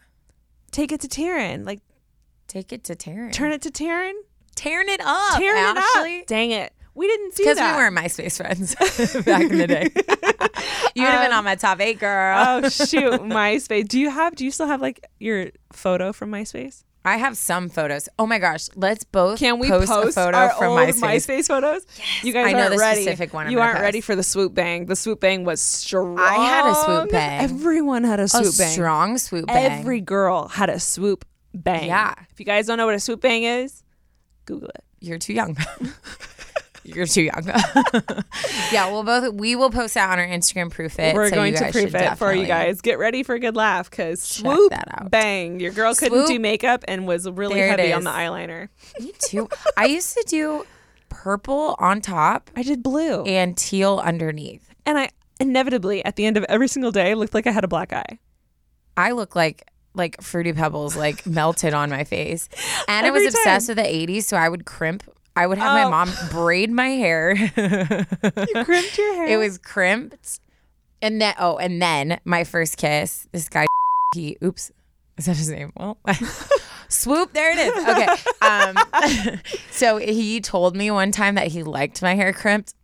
[0.70, 1.66] take it to Taryn.
[1.66, 1.80] Like
[2.53, 3.33] Take it to Taryn.
[3.33, 4.12] turn it to Taryn.
[4.55, 5.41] Tearing it up.
[5.41, 6.17] Taryn Ashley.
[6.19, 6.27] it up.
[6.27, 6.73] Dang it.
[6.95, 8.75] We didn't do Because we weren't MySpace friends
[9.25, 9.88] back in the day.
[10.95, 12.37] you would have been um, on my top eight, girl.
[12.65, 13.88] Oh shoot, MySpace.
[13.88, 16.85] Do you have do you still have like your photo from MySpace?
[17.05, 18.09] I have some photos.
[18.19, 21.27] Oh my gosh, let's both Can we post, post, a photo our from MySpace.
[21.27, 21.87] MySpace photos?
[21.97, 22.25] Yes.
[22.25, 23.03] You guys I know aren't the ready.
[23.03, 24.85] specific one I'm you aren't ready for the swoop bang.
[24.87, 26.19] The swoop bang was strong.
[26.19, 27.41] I had a swoop bang.
[27.43, 28.71] Everyone had a A swoop bang.
[28.71, 29.81] strong swoop bang.
[29.81, 31.87] Every girl had a swoop bang.
[31.87, 32.15] Yeah.
[32.31, 33.83] If you guys don't know what a swoop bang is,
[34.47, 34.85] Google it.
[35.01, 35.57] You're too young.
[36.85, 37.47] You're too young.
[38.73, 41.15] yeah, we'll both we will post that on our Instagram proof it.
[41.15, 42.81] We're so going to proof it for you guys.
[42.81, 44.73] Get ready for a good laugh because swoop
[45.09, 45.61] bang.
[45.61, 46.29] Your girl couldn't Swoop.
[46.29, 48.69] do makeup and was really There heavy on the eyeliner.
[48.99, 49.49] Me too.
[49.77, 50.67] I used to do
[51.09, 53.23] purple on top I did blue.
[53.25, 54.69] and teal underneath.
[54.85, 57.69] and I inevitably at the end of every single day looked like I had a
[57.69, 58.19] black eye.
[58.97, 62.48] I look like like fruity pebbles like melted on my face.
[62.88, 65.02] And I was obsessed with the 80s, so I would crimp.
[65.35, 65.90] I would have Oh.
[65.90, 67.35] my mom braid my hair.
[67.35, 69.26] You crimped your hair.
[69.28, 70.40] it was crimped.
[71.00, 73.66] And then oh, and then my first kiss, this guy
[74.14, 74.70] he oops.
[75.18, 75.72] Is that his name?
[75.76, 75.98] Well,
[76.88, 77.85] swoop, there it is.
[77.88, 78.09] Okay.
[78.40, 79.38] Um,
[79.70, 82.74] so he told me one time that he liked my hair crimped.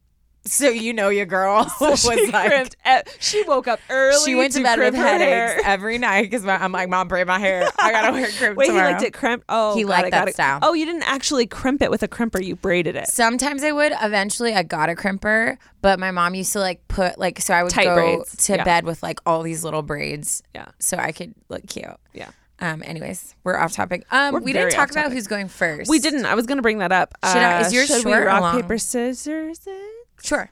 [0.49, 2.77] So you know your girl was she like crimped.
[3.21, 4.19] she woke up early.
[4.25, 5.61] she went to, bed with headaches hair.
[5.65, 7.69] every night because I'm like, Mom, braid my hair.
[7.79, 8.87] I gotta wear crimped Wait, tomorrow.
[8.89, 9.45] he liked it crimped.
[9.49, 10.59] Oh, He God, liked I that style.
[10.63, 12.43] Oh, you didn't actually crimp it with a crimper.
[12.45, 13.09] You braided it.
[13.09, 13.93] Sometimes I would.
[14.01, 17.63] Eventually, I got a crimper, but my mom used to like put like so I
[17.63, 18.37] would Tight go braids.
[18.47, 18.65] to Yeah.
[18.65, 20.69] bed with like all these little braids, Yeah.
[20.79, 21.87] so I could look cute.
[22.15, 22.31] Yeah.
[22.61, 22.83] Um.
[22.85, 24.05] Anyways, we're off topic.
[24.11, 24.35] Um.
[24.35, 25.89] We're we didn't talk about who's going first.
[25.89, 26.27] We didn't.
[26.27, 27.15] I was gonna bring that up.
[27.25, 28.61] Should I- is Uh, yours should we short or rock long?
[28.63, 29.61] paper scissors?
[29.67, 29.98] It?
[30.23, 30.51] Sure.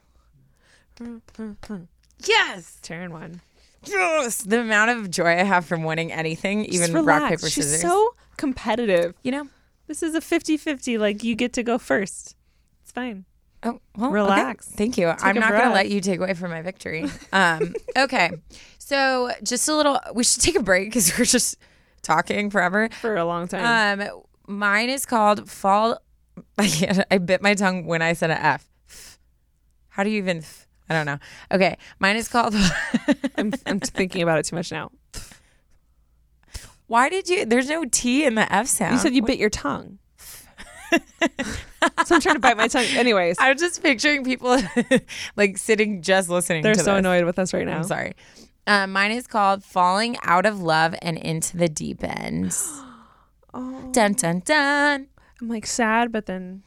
[2.25, 2.79] Yes.
[2.81, 3.41] Taryn one.
[3.85, 4.41] Yes.
[4.41, 7.81] The amount of joy I have from winning anything, even rock paper She's scissors.
[7.81, 9.13] so competitive.
[9.23, 9.47] you know.
[9.87, 10.99] This is a 50-50.
[10.99, 12.35] Like you get to go first.
[12.81, 13.25] It's fine.
[13.63, 14.13] Oh, well, okay.
[14.13, 14.67] Relax.
[14.67, 15.07] Thank you.
[15.07, 15.73] I'm a not going to breath.
[15.73, 17.05] let you take away from my victory.
[17.33, 18.31] Um, okay.
[18.77, 21.57] So, just a little, we should take a break because we're just
[22.03, 22.89] talking forever.
[23.01, 23.99] For a long time.
[23.99, 25.99] Um, mine is called Fall.
[26.57, 28.65] I, can't, I bit my tongue when I said an F.
[29.97, 30.43] How do you even?
[30.89, 31.17] I don't know.
[31.51, 31.75] Okay.
[31.97, 32.53] Mine is called.
[33.37, 34.91] I'm, I'm thinking about it too much now.
[36.85, 37.45] Why did you?
[37.45, 38.93] There's no T in the F sound.
[38.93, 39.97] You said you bit your tongue.
[40.91, 42.85] so I'm trying to bite my tongue.
[42.91, 44.61] Anyways, I'm just picturing people
[45.35, 46.61] like sitting just listening.
[46.61, 46.99] they're so this.
[46.99, 47.77] annoyed with us right now.
[47.77, 48.13] I'm sorry.
[48.67, 52.55] Um, mine is called Falling Out of Love and Into the Deep End.
[53.53, 53.89] Oh.
[53.91, 55.07] Dun dun dun.
[55.41, 56.61] I'm like sad, but then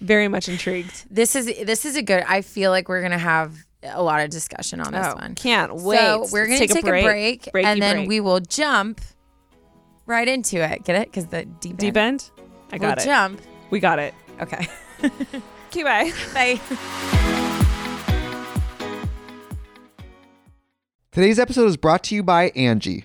[0.00, 1.06] very much intrigued.
[1.10, 2.24] This is this is a good.
[2.26, 5.34] I feel like we're gonna have a lot of discussion on this oh, one.
[5.34, 5.98] Can't wait.
[5.98, 8.08] So we're gonna Let's take, a break, Breaky and then break.
[8.08, 9.00] we will jump
[10.06, 10.84] right into it.
[10.84, 11.08] Get it?
[11.08, 12.30] Because the deep deep end.
[12.38, 12.46] end.
[12.72, 13.06] I got we'll it.
[13.06, 13.40] Jump.
[13.70, 14.14] We got it.
[14.40, 14.68] Okay.
[15.76, 16.12] Okay, bye.
[16.32, 16.60] Bye.
[21.12, 23.04] Today's episode is brought to you by Angi.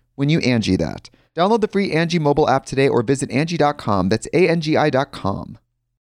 [0.15, 1.09] when you Angi that.
[1.35, 4.09] Download the free Angi mobile app today or visit Angi.com.
[4.09, 5.57] That's A-N-G-I dot com.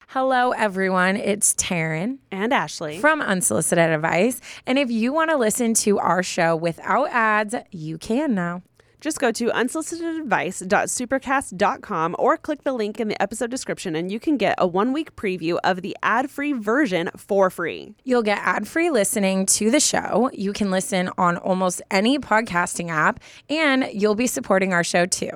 [0.10, 1.18] Hello, everyone.
[1.18, 2.20] It's Taryn.
[2.32, 3.00] And Ashley.
[3.00, 4.40] from Unsolicited Advice.
[4.66, 8.62] And if you want to listen to our show without ads, you can now.
[9.06, 14.36] Just go to unsolicitedadvice.supercast.com or click the link in the episode description and you can
[14.36, 17.94] get a one week preview of the ad free version for free.
[18.04, 20.32] You'll get ad free listening to the show.
[20.34, 25.30] You can listen on almost any podcasting app, and you'll be supporting our show too.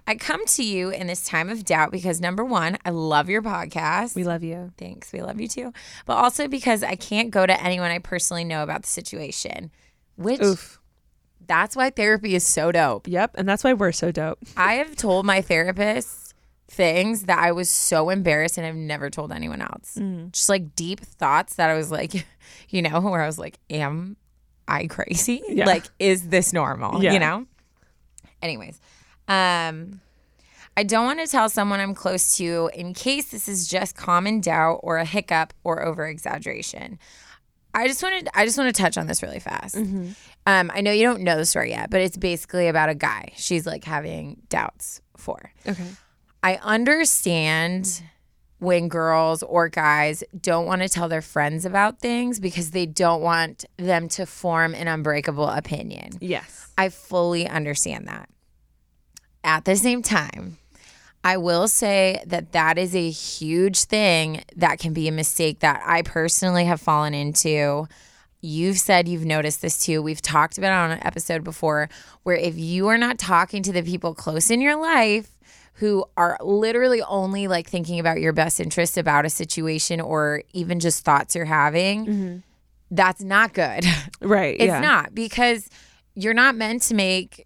[0.06, 3.42] I come to you in this time of doubt because number one, I love your
[3.42, 4.14] podcast.
[4.14, 4.72] We love you.
[4.78, 5.12] Thanks.
[5.12, 5.72] We love you too.
[6.04, 9.72] But also because I can't go to anyone I personally know about the situation,
[10.14, 10.80] which Oof.
[11.44, 13.08] that's why therapy is so dope.
[13.08, 13.32] Yep.
[13.34, 14.38] And that's why we're so dope.
[14.56, 16.34] I have told my therapist
[16.68, 19.96] things that I was so embarrassed and I've never told anyone else.
[19.98, 20.28] Mm-hmm.
[20.30, 22.26] Just like deep thoughts that I was like,
[22.68, 24.16] you know, where I was like, am
[24.68, 25.42] I crazy?
[25.48, 25.66] Yeah.
[25.66, 27.02] Like, is this normal?
[27.02, 27.12] Yeah.
[27.12, 27.46] You know?
[28.42, 28.80] Anyways,
[29.28, 30.00] um,
[30.76, 34.40] I don't want to tell someone I'm close to in case this is just common
[34.40, 36.98] doubt or a hiccup or over exaggeration.
[37.72, 39.76] I just wanted I just want to touch on this really fast.
[39.76, 40.10] Mm-hmm.
[40.46, 43.32] Um, I know you don't know the story yet, but it's basically about a guy
[43.36, 45.52] she's like having doubts for.
[45.66, 45.88] Okay.
[46.42, 48.02] I understand
[48.58, 53.20] when girls or guys don't want to tell their friends about things because they don't
[53.20, 56.10] want them to form an unbreakable opinion.
[56.20, 56.68] Yes.
[56.78, 58.28] I fully understand that.
[59.46, 60.58] At the same time,
[61.22, 65.80] I will say that that is a huge thing that can be a mistake that
[65.86, 67.86] I personally have fallen into.
[68.40, 70.02] You've said you've noticed this too.
[70.02, 71.88] We've talked about it on an episode before
[72.24, 75.30] where if you are not talking to the people close in your life
[75.74, 80.80] who are literally only like thinking about your best interest about a situation or even
[80.80, 82.36] just thoughts you're having, mm-hmm.
[82.90, 83.84] that's not good.
[84.20, 84.56] Right.
[84.60, 84.80] It's yeah.
[84.80, 85.68] not because
[86.16, 87.45] you're not meant to make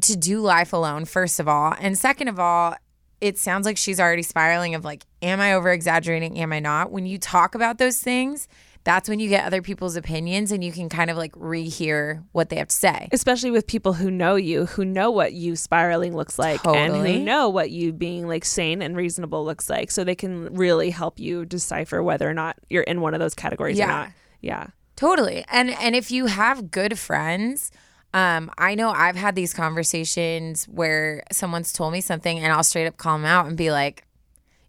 [0.00, 1.74] to do life alone, first of all.
[1.80, 2.74] And second of all,
[3.20, 6.38] it sounds like she's already spiraling of like, am I over exaggerating?
[6.38, 6.90] Am I not?
[6.90, 8.48] When you talk about those things,
[8.84, 12.48] that's when you get other people's opinions and you can kind of like rehear what
[12.48, 13.08] they have to say.
[13.12, 17.18] especially with people who know you, who know what you spiraling looks like, and Totally.
[17.18, 20.90] who know what you being like sane and reasonable looks like, so they can really
[20.90, 23.84] help you decipher whether or not you're in one of those categories Yeah.
[23.84, 24.10] or not.
[24.40, 24.66] Yeah.
[24.96, 25.44] Totally.
[25.48, 27.70] And and if you have good friends,
[28.14, 32.86] um, I know I've had these conversations where someone's told me something and I'll straight
[32.86, 34.04] up call them out and be like,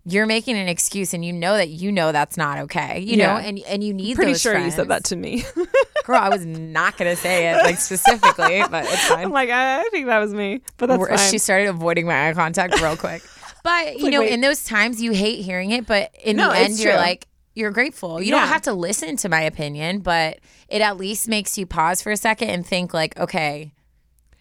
[0.05, 2.99] You're making an excuse and you know that you know that's not okay.
[2.99, 5.43] You know, and and you need Pretty those sure you said that to me.
[6.05, 9.25] Girl, I was not gonna say it like specifically, but it's fine.
[9.25, 11.31] I'm like, I think that was me, but that's fine.
[11.31, 13.23] She started avoiding my eye contact real quick.
[13.63, 14.33] But you like, know, wait.
[14.33, 17.71] in those times you hate hearing it, but in No, the end you're like you're
[17.71, 18.21] grateful.
[18.21, 18.39] You Yeah.
[18.39, 22.11] don't have to listen to my opinion, but it at least makes you pause for
[22.11, 23.73] a second and think like, okay,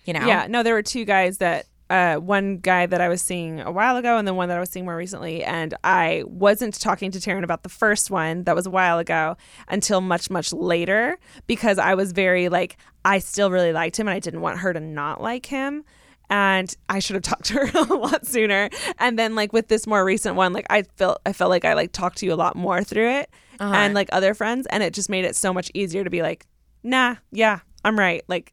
[0.05, 0.27] you know.
[0.27, 3.71] Yeah, no, there were two guys that uh, one guy that I was seeing a
[3.71, 5.45] while ago, and then one that I was seeing more recently.
[5.45, 9.37] And I wasn't talking to Taryn about the first one that was a while ago
[9.69, 14.15] until much, much later because I was very like, I still really liked him, and
[14.15, 15.85] I didn't want her to not like him.
[16.33, 18.71] And I should have talked to her a lot sooner.
[18.99, 21.75] And then like with this more recent one, like I felt I felt like I
[21.75, 23.75] like talked to you a lot more through it, Uh-huh.
[23.75, 26.47] and like other friends, and it just made it so much easier to be like,
[26.83, 28.53] nah, yeah, I'm right, like.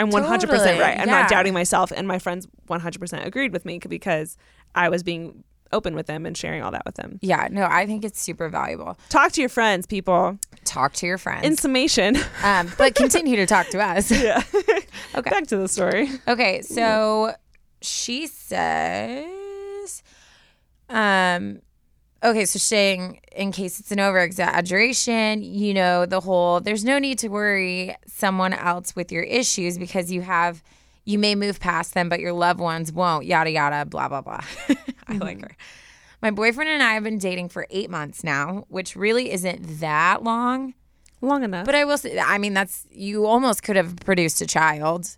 [0.00, 0.96] I'm 100% Totally, right.
[0.96, 1.22] I'm yeah.
[1.22, 1.90] not doubting myself.
[1.90, 4.36] And my friends 100% agreed with me because
[4.76, 7.18] I was being open with them and sharing all that with them.
[7.20, 8.96] Yeah, no, I think it's super valuable.
[9.08, 10.38] Talk to your friends, people.
[10.68, 11.46] Talk to your friends.
[11.46, 14.10] In summation, um, but continue to talk to us.
[14.22, 14.42] yeah.
[15.14, 15.30] Okay.
[15.30, 16.10] Back to the story.
[16.28, 17.32] Okay, so
[17.80, 20.02] she says,
[20.90, 21.60] um,
[22.22, 26.98] okay, so saying in case it's an over exaggeration, you know, the whole there's no
[26.98, 30.62] need to worry someone else with your issues because you have
[31.04, 34.42] you may move past them, but your loved ones won't, yada yada, blah blah blah.
[35.08, 35.56] I like her.
[36.20, 40.22] My boyfriend and I have been dating for eight months now, which really isn't that
[40.22, 40.74] long.
[41.20, 41.66] Long enough.
[41.66, 45.16] But I will say, I mean, that's you almost could have produced a child.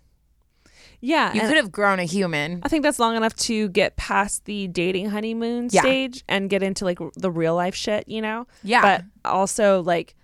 [0.99, 1.33] yeah.
[1.33, 2.59] You could have grown a human.
[2.63, 5.81] I think that's long enough to get past the dating honeymoon Yeah.
[5.81, 8.45] stage and get into like the real life shit, you know?
[8.63, 8.81] Yeah.
[8.81, 10.15] But also like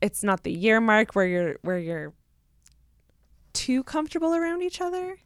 [0.00, 2.12] it's not the year mark where you're where you're
[3.52, 5.18] too comfortable around each other.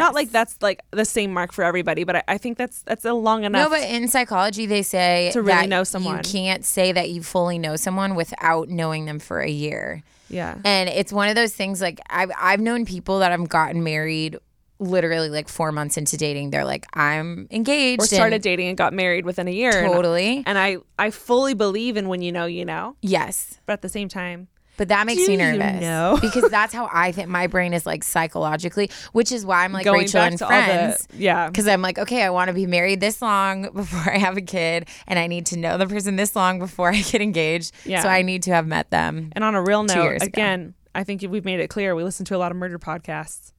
[0.00, 3.04] Not like that's like the same mark for everybody, but I, I think that's that's
[3.04, 3.62] a long enough.
[3.64, 6.16] No, but in psychology, they say To really that know someone.
[6.16, 10.02] You can't say that you fully know someone without knowing them for a year.
[10.28, 10.56] yeah.
[10.64, 14.38] And it's one of those things like I've, I've known people that I've gotten married
[14.80, 16.50] literally like four months into dating.
[16.50, 18.02] They're like, I'm engaged.
[18.02, 19.84] Or started and- dating and got married within a year.
[19.84, 20.42] and- Totally.
[20.46, 23.60] And I I fully believe in when you know you know, yes.
[23.66, 25.80] but at the same time, But that makes Do me you nervous.
[25.80, 26.18] know?
[26.20, 29.84] because that's how I think my brain is like psychologically, which is why I'm like
[29.84, 31.00] going Rachel back and to friends.
[31.02, 31.46] all the yeah.
[31.46, 34.42] Because I'm like, okay, I want to be married this long before I have a
[34.42, 37.72] kid, and I need to know the person this long before I get engaged.
[37.84, 38.02] Yeah.
[38.02, 39.30] So I need to have met them.
[39.32, 40.26] And on a real note, years ago.
[40.26, 43.52] again, I think we've made it clear we listen to a lot of murder podcasts.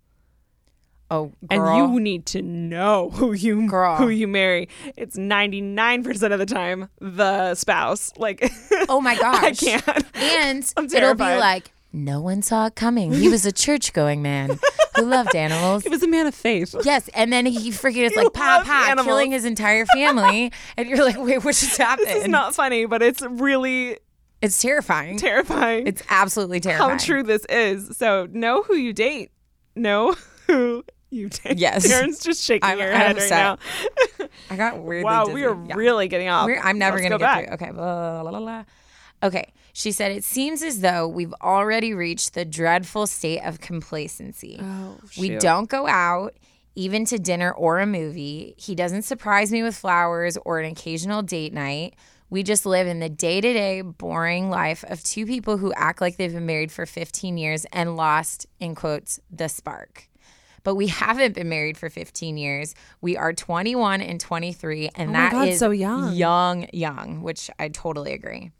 [1.12, 3.96] Oh, And you need to know who you Girl.
[3.98, 4.70] who you marry.
[4.98, 8.12] It's ninety nine percent of the time the spouse.
[8.18, 8.52] Like,
[8.90, 10.06] oh my gosh, I can't.
[10.16, 13.14] And it'll be like, no one saw it coming.
[13.14, 14.60] He was a church going man
[14.98, 15.84] who loved animals.
[15.84, 16.76] He was a man of faith.
[16.84, 19.06] Yes, and then he freaking is like pa pa animals.
[19.08, 22.08] killing his entire family, and you're like, wait, what just happened?
[22.10, 23.98] It's not funny, but it's really
[24.42, 25.18] it's terrifying.
[25.18, 25.86] terrifying.
[25.88, 26.92] it's absolutely terrifying.
[26.92, 27.96] how true this is.
[27.98, 29.32] So know who you date.
[29.76, 30.16] Know
[30.48, 31.58] who you date.
[31.58, 31.88] Yes.
[31.88, 33.58] Taryn's just shaking I'm- her I'm head right now.
[34.50, 35.06] I got weirdly.
[35.06, 35.34] Wow, dizzy.
[35.36, 35.76] we are Yeah.
[35.76, 36.46] really getting off.
[36.48, 37.46] We're, I'm never Let's to go get back.
[37.46, 37.54] through.
[37.56, 37.72] Okay.
[37.72, 38.64] Blah, blah, blah.
[39.24, 39.54] Okay.
[39.74, 44.60] She said, it seems as though we've already reached the dreadful state of complacency.
[44.62, 46.34] Oh, we don't go out,
[46.76, 48.56] even to dinner or a movie.
[48.58, 51.96] He doesn't surprise me with flowers or an occasional date night.
[52.30, 56.02] We just live in the day to day, boring life of two people who act
[56.02, 60.08] like they've been married for 15 years and lost, in quotes, the spark.
[60.66, 62.76] But we haven't been married for 15 years.
[63.00, 66.14] We are 21 and 23, and Oh that God, is so young.
[66.14, 68.52] young, young, which I totally agree.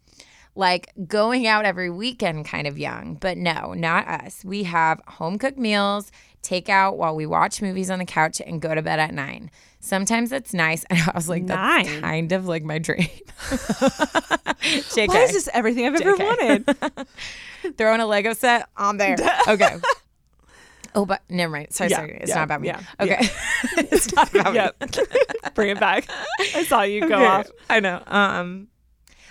[0.54, 4.42] Like going out every weekend, kind of young, but no, not us.
[4.42, 8.62] We have home cooked meals, take out while we watch movies on the couch, and
[8.62, 9.50] go to bed at nine.
[9.80, 10.84] Sometimes that's nice.
[10.90, 12.00] And I was like, that's Nine?
[12.00, 13.08] kind of like my dream.
[13.36, 15.08] JK.
[15.08, 16.66] Why is this everything I've ever JK.
[16.66, 17.76] wanted?
[17.76, 19.16] throwing a Lego set on there.
[19.48, 19.76] Okay.
[20.96, 21.72] Oh, but never mind.
[21.72, 22.18] Sorry, Yeah, sorry.
[22.22, 22.68] It's yeah, not about me.
[22.68, 23.18] yeah, Okay.
[23.76, 24.88] it's not about me.
[25.54, 26.08] Bring it back.
[26.54, 27.26] I saw you go Okay.
[27.26, 27.46] off.
[27.70, 28.02] I know.
[28.06, 28.68] Um,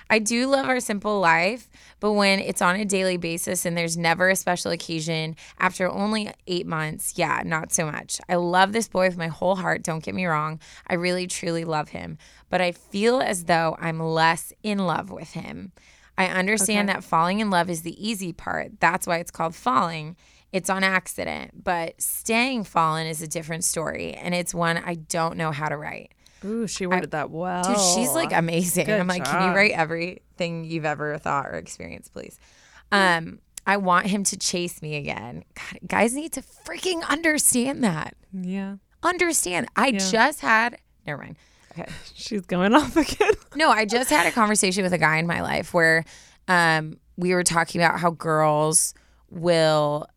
[0.08, 1.68] I do love our simple life,
[2.00, 6.30] but when it's on a daily basis and there's never a special occasion after only
[6.46, 8.22] eight months, yeah, not so much.
[8.30, 9.82] I love this boy with my whole heart.
[9.82, 10.60] Don't get me wrong.
[10.88, 12.20] I really, truly love him,
[12.52, 15.72] but I feel as though I'm less in love with him.
[16.20, 18.80] I understand that falling in love is the easy part.
[18.80, 20.16] That's why it's called falling.
[20.56, 25.36] It's on accident, but staying fallen is a different story, and it's one I don't
[25.36, 26.14] know how to write.
[26.46, 27.64] Ooh, she worded that well.
[27.64, 28.86] Dude, she's like amazing.
[28.86, 32.40] Good I'm like, can you write everything you've ever thought or experienced, please?
[32.92, 35.44] Um, I want him to chase me again.
[35.56, 38.16] God, guys need to freaking understand that.
[38.32, 38.78] yeah.
[39.04, 39.68] Understand.
[39.76, 40.78] I just had.
[41.06, 41.36] Never mind.
[41.74, 41.92] Okay.
[42.16, 43.34] She's going off again.
[43.58, 46.06] No, I just had a conversation with a guy in my life where
[46.48, 48.94] um, we were talking about how girls
[49.30, 50.08] will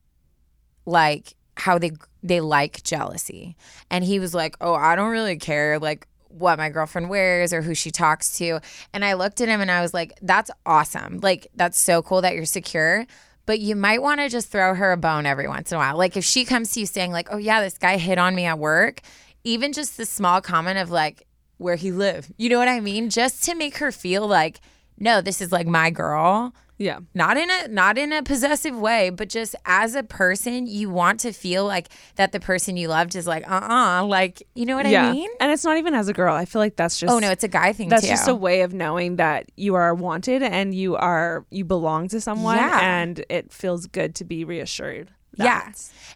[0.88, 3.56] like how they they like jealousy,
[3.90, 7.62] and he was like, "Oh, I don't really care like what my girlfriend wears or
[7.62, 8.60] who she talks to."
[8.92, 11.20] And I looked at him and I was like, "That's awesome!
[11.20, 13.06] Like that's so cool that you're secure."
[13.46, 15.96] But you might want to just throw her a bone every once in a while.
[15.96, 18.46] Like if she comes to you saying like, "Oh yeah, this guy hit on me
[18.46, 19.00] at work,"
[19.44, 21.26] even just the small comment of like
[21.58, 22.32] where he lived.
[22.38, 23.10] You know what I mean?
[23.10, 24.60] Just to make her feel like,
[24.98, 26.54] no, this is like my girl.
[26.78, 27.00] Yeah.
[27.12, 31.18] Not in a not in a possessive way, but just as a person, you want
[31.20, 34.86] to feel like that the person you loved is like, uh-uh, like, you know what
[34.86, 35.08] yeah.
[35.08, 35.28] I mean?
[35.40, 36.34] And it's not even as a girl.
[36.34, 38.08] I feel like that's just Oh no, it's a guy thing that's too.
[38.08, 42.20] just a way of knowing that you are wanted and you are you belong to
[42.20, 42.78] someone Yeah.
[42.80, 45.10] and it feels good to be reassured.
[45.36, 45.70] yeah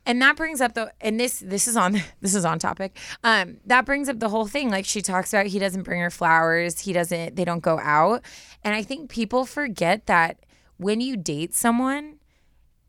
[0.06, 3.56] and that brings up the and this this is on this is on topic um
[3.66, 6.80] that brings up the whole thing like she talks about he doesn't bring her flowers
[6.80, 8.20] he doesn't they don't go out
[8.64, 10.38] and i think people forget that
[10.82, 12.18] when you date someone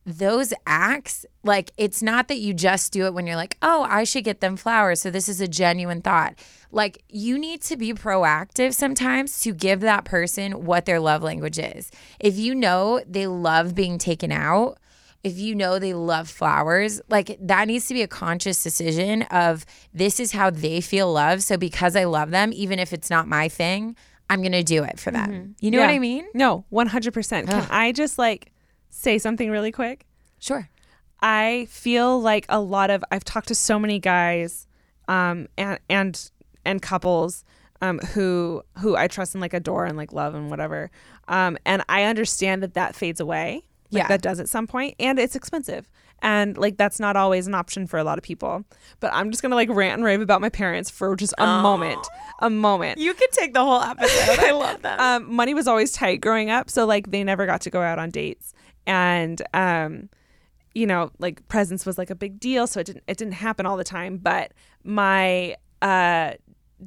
[0.06, 4.04] those acts like it's not that you just do it when you're like oh i
[4.04, 6.36] should get them flowers so this is a genuine thought
[6.72, 11.58] like you need to be proactive sometimes to give that person what their love language
[11.58, 11.90] is
[12.20, 14.78] if you know they love being taken out
[15.24, 19.66] if you know they love flowers, like that needs to be a conscious decision of
[19.94, 21.42] this is how they feel love.
[21.44, 23.96] So because I love them, even if it's not my thing,
[24.34, 25.56] I'm going to do it for them.
[25.60, 26.26] You know what I mean?
[26.34, 27.48] No, 100%.
[27.48, 28.52] Can I just like
[28.90, 30.06] say something really quick?
[30.40, 30.70] Sure.
[31.22, 34.68] I feel like a lot of I've talked to so many guys
[35.08, 36.32] um and and
[36.66, 37.44] and couples
[37.82, 40.92] um who who I trust and like adore and like love and whatever.
[41.28, 43.64] Um and I understand that that fades away.
[43.92, 44.08] Like Yeah.
[44.10, 45.90] that does at some point and it's expensive.
[46.24, 48.64] And like that's not always an option for a lot of people.
[49.02, 51.46] But I'm just going to like rant and rave about my parents for just a
[51.46, 52.08] moment.
[52.40, 52.98] A moment.
[52.98, 54.40] You could take the whole episode.
[54.40, 55.00] I love that.
[55.02, 58.00] um, money was always tight growing up, so like they never got to go out
[58.00, 58.54] on dates,
[58.88, 60.10] and um,
[60.74, 63.66] you know, like presents was like a big deal, so it didn't it didn't happen
[63.66, 64.18] all the time.
[64.18, 64.54] But
[64.84, 66.34] my uh,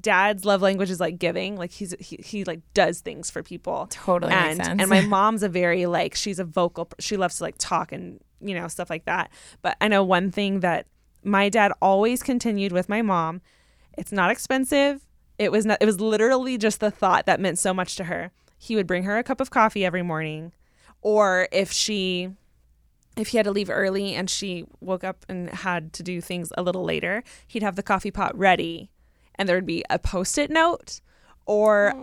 [0.00, 3.86] dad's love language is like giving, like he's he, he like does things for people.
[3.90, 4.80] Totally makes and sense.
[4.80, 6.88] and my mom's a very like she's a vocal.
[6.98, 9.30] She loves to like talk and you know stuff like that.
[9.62, 10.86] But I know one thing that
[11.22, 13.40] my dad always continued with my mom.
[13.96, 15.04] It's not expensive.
[15.38, 15.78] It was not.
[15.80, 18.30] It was literally just the thought that meant so much to her.
[18.58, 20.52] He would bring her a cup of coffee every morning,
[21.02, 22.30] or if she,
[23.16, 26.52] if he had to leave early and she woke up and had to do things
[26.56, 28.90] a little later, he'd have the coffee pot ready,
[29.34, 31.00] and there would be a post-it note,
[31.46, 31.94] or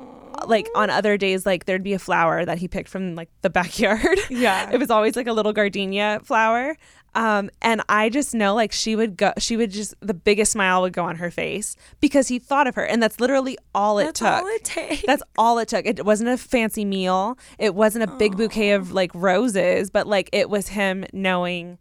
[0.48, 3.50] like on other days, like there'd be a flower that he picked from like the
[3.50, 4.20] backyard.
[4.30, 4.72] Yeah.
[4.72, 6.76] it was always like a little gardenia flower.
[7.16, 10.82] Um, and I just know like she would go, she would just, the biggest smile
[10.82, 12.84] would go on her face because he thought of her.
[12.84, 14.16] And that's literally all it took.
[14.16, 14.44] That's took.
[14.44, 15.06] all it takes.
[15.06, 15.86] That's all it took.
[15.86, 17.38] It wasn't a fancy meal.
[17.60, 21.78] It wasn't a big bouquet of like roses, but like it was him knowing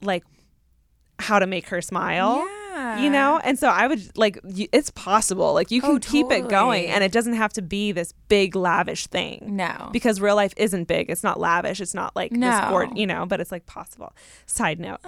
[0.00, 0.22] like
[1.18, 2.46] how to make her smile.
[2.74, 3.40] You know?
[3.44, 5.54] And so I would like it's possible.
[5.54, 8.56] Like you can Oh, keep it going and it doesn't have to be this big
[8.56, 9.56] lavish thing.
[9.56, 9.90] No.
[9.92, 11.08] Because real life isn't big.
[11.10, 11.80] It's not lavish.
[11.80, 12.66] It's not like this No.
[12.70, 14.12] gord- you know, but it's like possible.
[14.46, 14.98] Side note.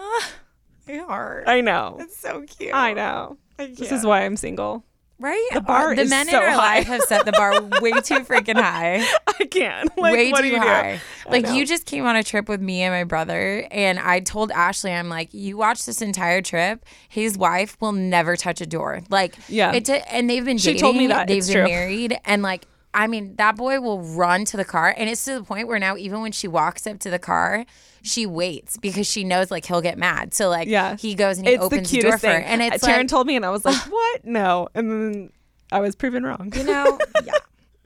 [0.89, 1.45] My heart.
[1.49, 1.97] I know.
[2.01, 2.73] It's so cute.
[2.75, 3.37] I know.
[3.59, 4.85] This is why I'm single.
[5.19, 5.49] Right?
[5.55, 6.77] The bar uh, the is men so in our high.
[6.79, 9.03] life have set the bar way too freaking high.
[9.27, 9.89] I can't.
[9.97, 10.67] Like, way what too do you do?
[10.67, 11.01] high.
[11.27, 14.21] I Like you just came on a trip with me and my brother, and I
[14.21, 16.85] told Ashley, I'm like, you watch this entire trip.
[17.09, 19.01] His wife will never touch a door.
[19.09, 19.73] Like, Yeah.
[19.73, 19.89] it.
[19.89, 21.29] and they've been She told me that.
[21.29, 21.65] they've It's been true.
[21.69, 22.67] married, and like.
[22.97, 25.79] I mean, that boy will run to the car, and it's to the point where
[25.79, 27.65] now, even when she walks up to the car,
[28.03, 30.33] she waits because she knows like he'll get mad.
[30.33, 30.97] So like, Yeah.
[30.97, 32.45] he goes and he It's the opens the, door cutest for her, thing.
[32.45, 34.25] and it's Taryn like, told me, and I was like, "What?
[34.25, 35.33] No!" And then
[35.71, 36.53] I was proven wrong.
[36.57, 37.33] you know, yeah,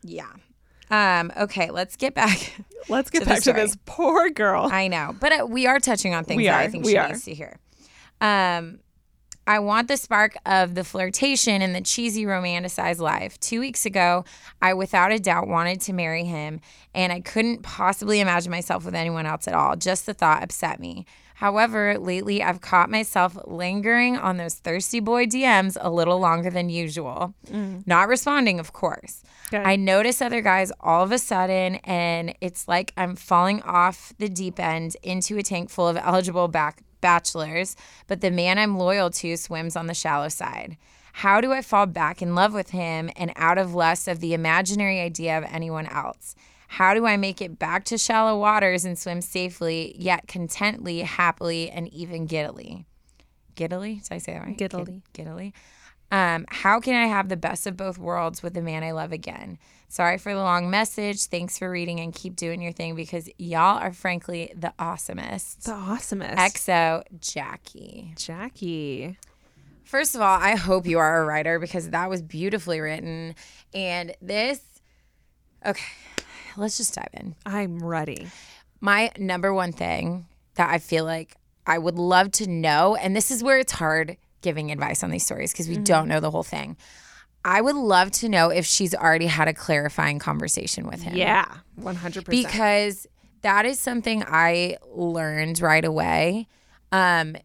[0.03, 1.21] yeah.
[1.21, 2.53] Um, okay, let's get back.
[2.89, 4.69] Let's get to back to this poor girl.
[4.73, 6.99] I know, but uh, we are touching on things We that I think we she
[6.99, 7.09] are.
[7.09, 7.59] needs to hear.
[8.21, 8.81] Um,
[9.47, 13.39] I want the spark of the flirtation and the cheesy romanticized life.
[13.41, 14.25] Two weeks ago,
[14.63, 16.61] I without a doubt wanted to marry him,
[16.95, 19.77] and I couldn't possibly imagine myself with anyone else at all.
[19.77, 21.07] Just the thought upset me.
[21.41, 26.69] However, lately I've caught myself lingering on those thirsty boy DMs a little longer than
[26.69, 27.33] usual.
[27.47, 27.87] Mm.
[27.87, 29.23] Not responding, of course.
[29.65, 34.29] I notice other guys all of a sudden, and it's like I'm falling off the
[34.29, 37.77] deep end into a tank full of eligible back bachelors,
[38.07, 40.77] but the man I'm loyal to swims on the shallow side.
[41.15, 44.35] How do I fall back in love with him and out of lust of the
[44.35, 46.35] imaginary idea of anyone else?
[46.69, 51.69] How do I make it back to shallow waters and swim safely, yet contently, happily,
[51.69, 52.85] and even giddily?
[53.57, 53.97] Giddily?
[53.97, 54.57] Did I say that right?
[54.57, 55.53] Gid- Giddily.
[56.11, 59.13] Um, how can I have the best of both worlds with the man I love
[59.13, 59.59] again?
[59.89, 61.25] Sorry for the long message.
[61.25, 65.65] Thanks for reading and keep doing your thing because y'all are frankly the awesomest.
[65.65, 66.37] the awesomest.
[66.37, 68.13] XO Jackie.
[68.17, 69.19] Jackie.
[69.85, 73.35] First of all, I hope you are a writer because that was beautifully written.
[73.75, 74.61] And this,
[75.67, 75.83] okay,
[76.57, 77.35] let's just dive in.
[77.45, 78.29] I'm ready.
[78.81, 81.35] My number one thing that I feel like
[81.67, 85.25] I would love to know, and this is where it's hard giving advice on these
[85.25, 86.77] stories because we don't know the whole thing.
[87.45, 91.17] I would love to know if she's already had a clarifying conversation with him.
[91.17, 91.47] Yeah,
[91.81, 92.29] 100%.
[92.29, 93.07] Because
[93.43, 96.49] that is something I learned right away.
[96.93, 97.37] Um,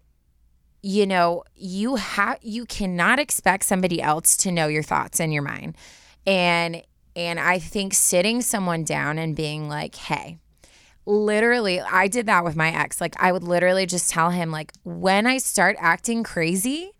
[0.81, 5.41] you know, you have you cannot expect somebody else to know your thoughts and your
[5.41, 5.75] mind.
[6.27, 6.83] And
[7.15, 10.37] and I think sitting someone down and being like, "Hey,
[11.05, 12.99] literally I did that with my ex.
[12.99, 16.91] Like I would literally just tell him like when I start acting crazy,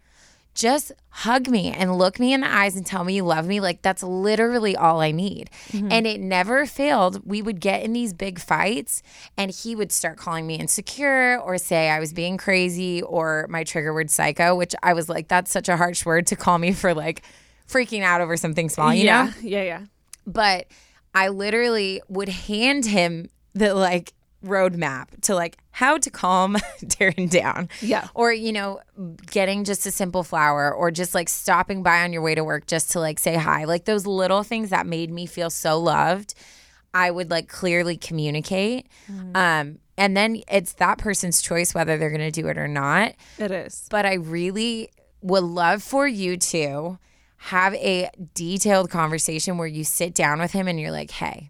[0.54, 3.60] just hug me and look me in the eyes and tell me you love me.
[3.60, 5.50] Like that's literally all I need.
[5.72, 5.92] Mm-hmm.
[5.92, 7.22] And it never failed.
[7.26, 9.04] We would get in these big fights
[9.38, 13.64] and he would start calling me insecure or say I was being crazy or my
[13.66, 16.72] trigger word psycho, which I was like, that's such a harsh word to call me
[16.72, 17.24] for like
[17.68, 19.32] freaking out over something small, you yeah, know?
[19.42, 19.82] yeah, yeah.
[20.26, 20.68] but
[21.14, 27.68] I literally would hand him the like roadmap to like how to calm Taryn down.
[27.82, 28.08] Yeah.
[28.14, 28.80] Or, you know,
[29.32, 32.68] getting just a simple flower or just like stopping by on your way to work
[32.68, 33.64] just to like say hi.
[33.64, 36.36] Like those little things that made me feel so loved,
[36.94, 38.88] I would like clearly communicate.
[39.34, 43.14] Um and then it's that person's choice whether they're going to do it or not
[43.40, 43.88] It is.
[43.90, 44.90] but I really
[45.22, 47.00] would love for you to
[47.38, 51.50] have a detailed conversation where you sit down with him and you're like, hey,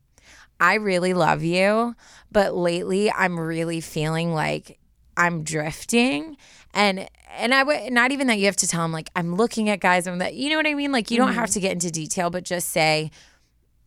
[0.59, 1.95] I really love you,
[2.31, 4.79] but lately I'm really feeling like
[5.17, 6.37] I'm drifting.
[6.73, 9.69] And and I would not even that you have to tell him like I'm looking
[9.69, 10.91] at guys and that you know what I mean?
[10.91, 11.53] Like you don't have mm-hmm.
[11.53, 13.11] to get into detail, but just say,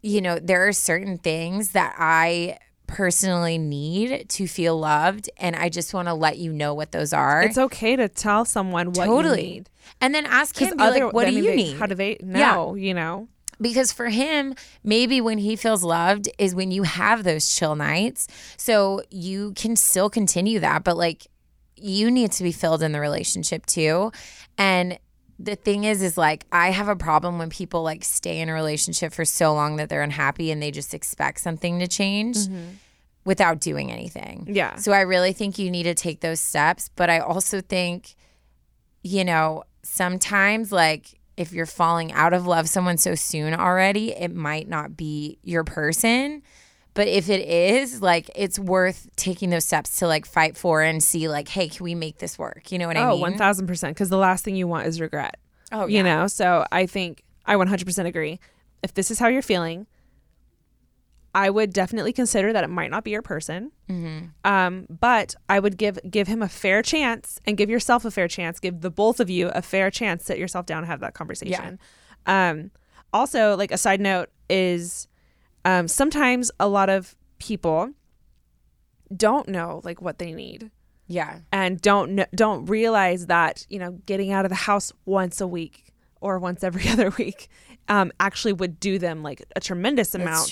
[0.02, 5.68] you know, there are certain things that I personally need to feel loved and I
[5.68, 7.42] just want to let you know what those are.
[7.42, 9.46] It's okay to tell someone what totally.
[9.46, 9.70] you need.
[10.00, 11.76] And then ask him, other- like, what I do mean, you they- need?
[11.78, 12.74] How do they know?
[12.74, 13.28] You know?
[13.60, 14.54] Because for him,
[14.84, 18.26] maybe when he feels loved is when you have those chill nights.
[18.56, 21.26] So you can still continue that, but like
[21.76, 24.12] you need to be filled in the relationship too.
[24.56, 24.98] And
[25.38, 28.54] the thing is, is like I have a problem when people like stay in a
[28.54, 32.70] relationship for so long that they're unhappy and they just expect something to change mm-hmm.
[33.24, 34.48] without doing anything.
[34.50, 34.76] Yeah.
[34.76, 36.90] So I really think you need to take those steps.
[36.96, 38.16] But I also think,
[39.02, 44.34] you know, sometimes like if you're falling out of love someone so soon already, it
[44.34, 46.42] might not be your person.
[46.94, 51.02] But if it is, like it's worth taking those steps to like fight for and
[51.02, 52.72] see like, hey, can we make this work?
[52.72, 53.38] You know what I Oh, mean?
[53.38, 53.88] 1000%.
[53.90, 55.36] Because the last thing you want is regret.
[55.70, 56.26] Oh, You know?
[56.26, 58.40] So I think I 100% agree.
[58.82, 59.86] If this is how you're feeling,
[61.38, 63.70] I would definitely consider that it might not be your person.
[63.88, 64.26] Mm-hmm.
[64.44, 68.26] Um, but I would give give him a fair chance and give yourself a fair
[68.26, 68.58] chance.
[68.58, 70.24] Give the both of you a fair chance.
[70.24, 71.78] Sit yourself down and have that conversation.
[72.26, 72.72] Um,
[73.12, 75.06] also, like a side note is,
[75.64, 77.92] um, sometimes a lot of people
[79.16, 80.70] don't know like what they need
[81.06, 81.38] Yeah.
[81.52, 85.46] and don't kn- don't realize that you know getting out of the house once a
[85.46, 87.48] week or once every other week
[87.88, 90.48] um, actually would do them like a tremendous amount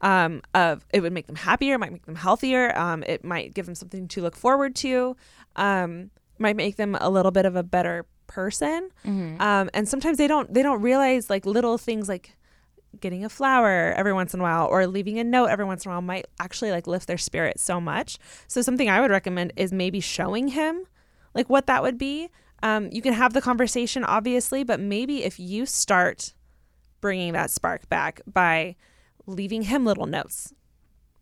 [0.00, 3.54] um, of it would make them happier, it might make them healthier, um, it might
[3.54, 5.16] give them something to look forward to,
[5.56, 8.90] um, might make them a little bit of a better person.
[9.40, 12.36] Um, and sometimes they don't they don't realize like little things like
[13.00, 15.90] getting a flower every once in a while or leaving a note every once in
[15.90, 18.18] a while might actually like lift their spirit so much.
[18.46, 20.84] So something I would recommend is maybe showing him
[21.34, 22.30] like what that would be.
[22.62, 26.34] Um, you can have the conversation obviously, but maybe if you start
[27.00, 28.76] bringing that spark back by
[29.26, 30.52] leaving him little notes.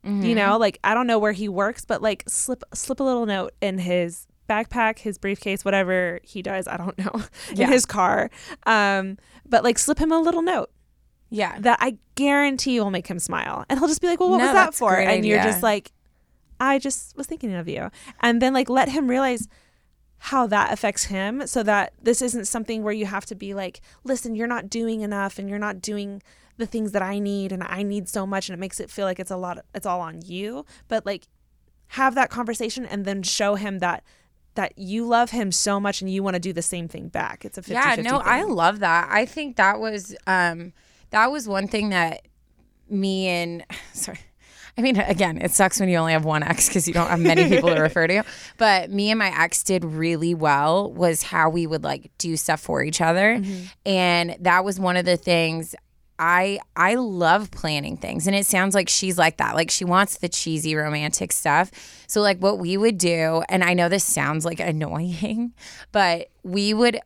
[0.05, 3.27] You know, like I don't know where he works, but like slip slip a little
[3.27, 7.23] note in his backpack, his briefcase, whatever he does, I don't know,
[7.53, 7.67] Yeah.
[7.67, 8.31] in his car.
[8.67, 10.71] Um, but like slip him a little note
[11.31, 11.59] Yeah.
[11.59, 13.65] that I guarantee will make him smile.
[13.69, 14.97] And he'll just be like, Well, what No, was that for?
[14.97, 15.91] And you're just like,
[16.61, 17.91] I just was thinking of you.
[18.21, 19.49] And then like let him realize
[20.19, 23.81] how that affects him so that this isn't something where you have to be like,
[24.05, 26.23] listen, you're not doing enough and you're not doing
[26.57, 29.05] the things that I need and I need so much and it makes it feel
[29.05, 30.65] like it's a lot it's all on you.
[30.89, 31.27] But like
[31.89, 34.03] have that conversation and then show him that
[34.55, 37.45] that you love him so much and you want to do the same thing back.
[37.45, 40.73] It's a 50 yeah no i love that i think that was um
[41.11, 42.27] that was one thing that
[42.89, 44.19] me and sorry
[44.77, 47.21] i mean again it sucks when you only have one ex because you don't have
[47.21, 48.23] many people to refer to
[48.59, 52.61] but me and my ex did really well was how we would like do stuff
[52.61, 53.65] for each other mm-hmm.
[53.85, 55.75] and that was one of the things
[56.19, 59.55] I I love planning things and it sounds like she's like that.
[59.55, 61.71] Like she wants the cheesy romantic stuff.
[62.07, 65.53] So like what we would do and I know this sounds like annoying,
[65.93, 67.01] but we would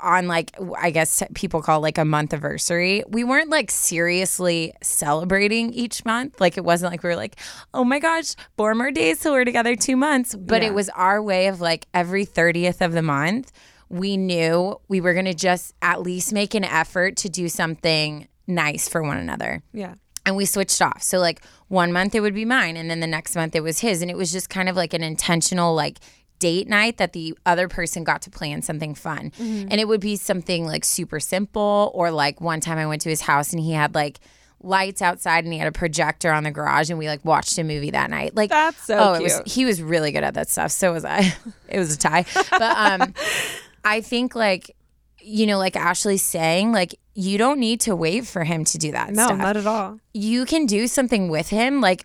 [0.00, 3.02] on like I guess people call like a month anniversary.
[3.08, 6.40] We weren't like seriously celebrating each month.
[6.40, 7.36] Like it wasn't like we were like,
[7.74, 10.68] "Oh my gosh, four more days till we're together 2 months." But Yeah.
[10.68, 13.52] it was our way of like every 30th of the month,
[13.88, 18.26] we knew we were going to just at least make an effort to do something
[18.48, 19.94] nice for one another Yeah.
[20.24, 21.02] and we switched off.
[21.02, 23.80] So like one month it would be mine and then the next month it was
[23.80, 25.98] his and it was just kind of like an intentional like
[26.38, 29.32] date night that the other person got to plan something fun.
[29.38, 33.08] And it would be something like super simple or like one time I went to
[33.08, 34.20] his house and he had like
[34.62, 37.64] lights outside and he had a projector on the garage and we like watched a
[37.64, 38.34] movie that night.
[38.34, 39.48] Like That's so oh, it was cute.
[39.48, 40.70] he was really good at that stuff.
[40.72, 41.34] So was I.
[41.68, 42.24] it was a tie.
[42.50, 43.14] But um
[43.84, 44.74] I think like
[45.20, 48.92] you know, like Ashley's saying, like you don't need to wait for him to do
[48.92, 49.98] that No, stuff not at all.
[50.14, 52.02] you can do something with him like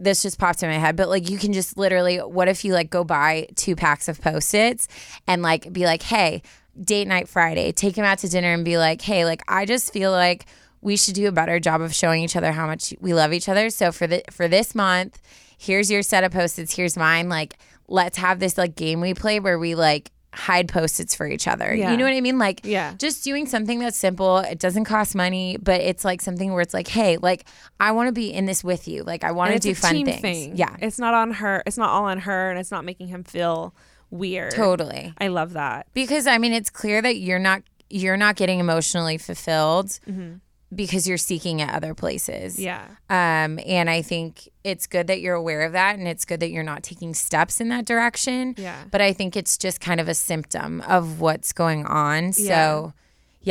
[0.00, 2.72] this just popped in my head but like you can just literally what if you
[2.72, 4.88] like go buy two packs of post-its
[5.26, 6.42] and like be like hey
[6.82, 9.92] date night friday take him out to dinner and be like hey like i just
[9.92, 10.46] feel like
[10.80, 13.48] we should do a better job of showing each other how much we love each
[13.48, 13.70] other.
[13.70, 15.20] So for the for this month
[15.60, 17.28] here's your set of post-its here's mine.
[17.28, 17.58] Like
[17.88, 21.74] let's have this like game we play where we like hide post-its for each other
[21.74, 21.90] Yeah.
[21.90, 22.94] you know what i mean like Yeah.
[22.98, 26.74] just doing something that's simple it doesn't cost money but it's like something where it's
[26.74, 27.46] like hey like
[27.80, 30.20] i want to be in this with you like i want to do fun things
[30.20, 30.56] thing.
[30.56, 31.62] yeah It's not on her.
[31.66, 33.74] It's not all on her and it's not making him feel
[34.10, 34.52] weird.
[34.52, 35.86] totally I love that.
[35.94, 40.34] because i mean it's clear that you're not you're not getting emotionally fulfilled mm-hmm.
[40.74, 42.58] Because you're seeking at other places.
[42.58, 42.82] Yeah.
[43.10, 46.50] um and i think it's good that you're aware of that and it's good that
[46.50, 48.84] you're not taking steps in that direction Yeah.
[48.90, 52.90] but i think it's just kind of a symptom of what's going on so Yeah.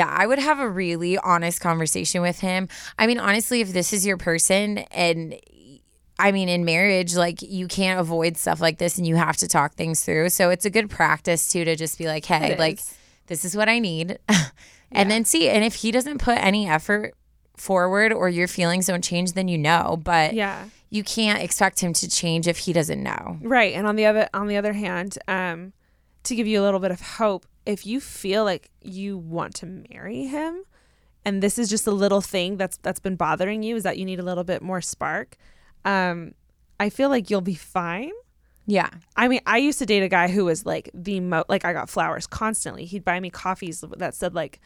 [0.09, 2.67] yeah, I would have a really honest conversation with him.
[2.99, 5.35] I mean, honestly, if this is your person and
[6.19, 9.47] I mean, in marriage, like you can't avoid stuff like this and you have to
[9.47, 10.29] talk things through.
[10.29, 12.79] So it's a good practice too to just be like, hey, like
[13.27, 14.17] this is what I need.
[14.91, 15.49] and then see.
[15.49, 17.13] And if he doesn't put any effort
[17.55, 19.99] forward or your feelings don't change, then you know.
[20.03, 20.65] But Yeah.
[20.89, 23.37] you can't expect him to change if he doesn't know.
[23.41, 23.73] Right.
[23.73, 25.73] And on the other on the other hand, um,
[26.23, 29.65] to give you a little bit of hope, if you feel like you want to
[29.65, 30.63] marry him,
[31.25, 34.05] and this is just a little thing that's that's been bothering you, is that you
[34.05, 35.35] need a little bit more spark.
[35.83, 36.33] Um,
[36.79, 38.11] I feel like you'll be fine.
[38.65, 38.89] Yeah.
[39.15, 41.73] I mean, I used to date a guy who was like the mo like I
[41.73, 42.85] got flowers constantly.
[42.85, 44.59] He'd buy me coffees that said like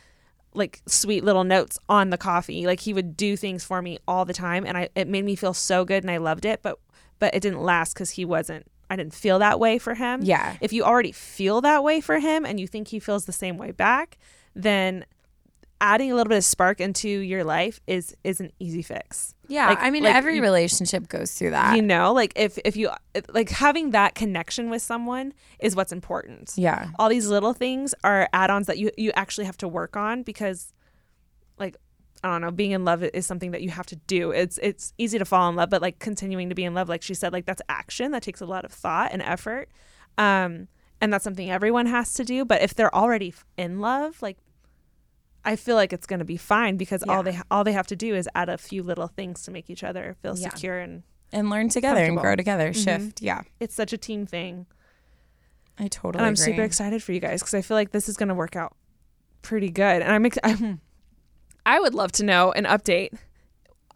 [0.54, 2.66] like sweet little notes on the coffee.
[2.66, 5.36] Like he would do things for me all the time and I it made me
[5.36, 6.80] feel so good and I loved it, but
[7.20, 10.22] but it didn't last cuz he wasn't I didn't feel that way for him.
[10.24, 10.58] Yeah.
[10.60, 13.58] If you already feel that way for him and you think he feels the same
[13.58, 14.18] way back,
[14.54, 15.06] then
[15.82, 19.36] adding a little bit of spark into your life is is an easy fix.
[19.48, 19.68] Yeah.
[19.70, 21.76] Like- I mean, like every you- relationship goes through that.
[21.76, 22.90] You know, like if if you
[23.34, 26.54] like having that connection with someone is what's important.
[26.56, 26.90] yeah.
[27.00, 30.72] All these little things are add-ons that you you actually have to work on because
[31.60, 31.76] like
[32.24, 34.30] I don't know, being in love is something that you have to do.
[34.30, 37.02] It's it's easy to fall in love, but like continuing to be in love like
[37.02, 39.70] she said like that's action that takes a lot of thought and effort.
[40.20, 40.68] Um
[41.02, 44.38] and that's something everyone has to do, but if they're already in love, like
[45.44, 47.14] I feel like it's going to be fine because Yeah.
[47.16, 49.70] all they all they have to do is add a few little things to make
[49.70, 50.50] each other feel Yeah.
[50.50, 52.72] secure and and learn together and grow together.
[52.72, 52.84] Mhm.
[52.84, 53.22] Shift.
[53.22, 53.42] Yeah.
[53.60, 54.66] it's such a team thing.
[55.80, 56.46] I totally and I'm agree.
[56.46, 58.76] super excited for you guys because I feel like this is going to work out
[59.42, 60.02] pretty good.
[60.02, 60.82] And I'm, ex- I'm
[61.66, 63.10] I would love to know an update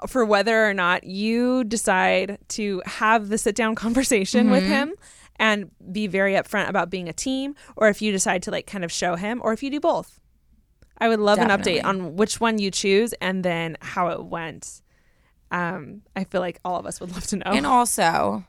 [0.07, 4.67] for whether or not you decide to have the sit down conversation with Mhm.
[4.67, 4.93] him
[5.37, 8.83] and be very upfront about being a team, or if you decide to like kind
[8.85, 10.19] of show him, or if you do both.
[10.97, 11.79] I would love Definitely.
[11.79, 14.81] an update on which one you choose and then how it went.
[15.51, 17.43] Um, I feel like all of us would love to know.
[17.45, 18.45] And also,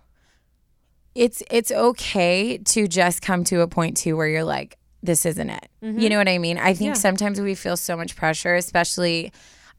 [1.14, 5.50] it's it's okay to just come to a point too where you're like, this isn't
[5.50, 5.68] it.
[5.82, 6.58] You know what I mean?
[6.58, 6.94] I think Yeah.
[6.94, 9.32] sometimes we feel so much pressure, especially.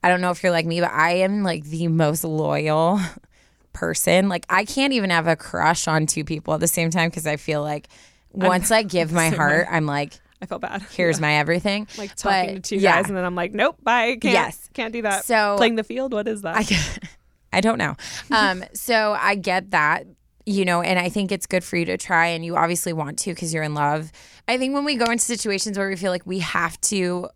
[0.03, 2.99] I don't know if you're like me, but I am like the most loyal
[3.73, 4.29] person.
[4.29, 7.27] Like I can't even have a crush on two people at the same time because
[7.27, 7.87] I feel like
[8.31, 10.81] once I give my heart, I'm like, I felt bad.
[10.91, 11.87] here's my everything.
[11.97, 13.01] like talking But, to two yeah.
[13.01, 14.17] guys, and then I'm like, nope, bye.
[14.21, 14.69] Can't, Yes.
[14.73, 15.25] can't do that.
[15.25, 16.55] So- playing the field, what is that?
[16.57, 16.97] I
[17.57, 17.95] I don't know.
[18.29, 20.05] Um, so I get that,
[20.45, 23.17] you know, and I think it's good for you to try, and you obviously want
[23.19, 24.11] to because you're in love.
[24.47, 27.29] I think when we go into situations where we feel like we have to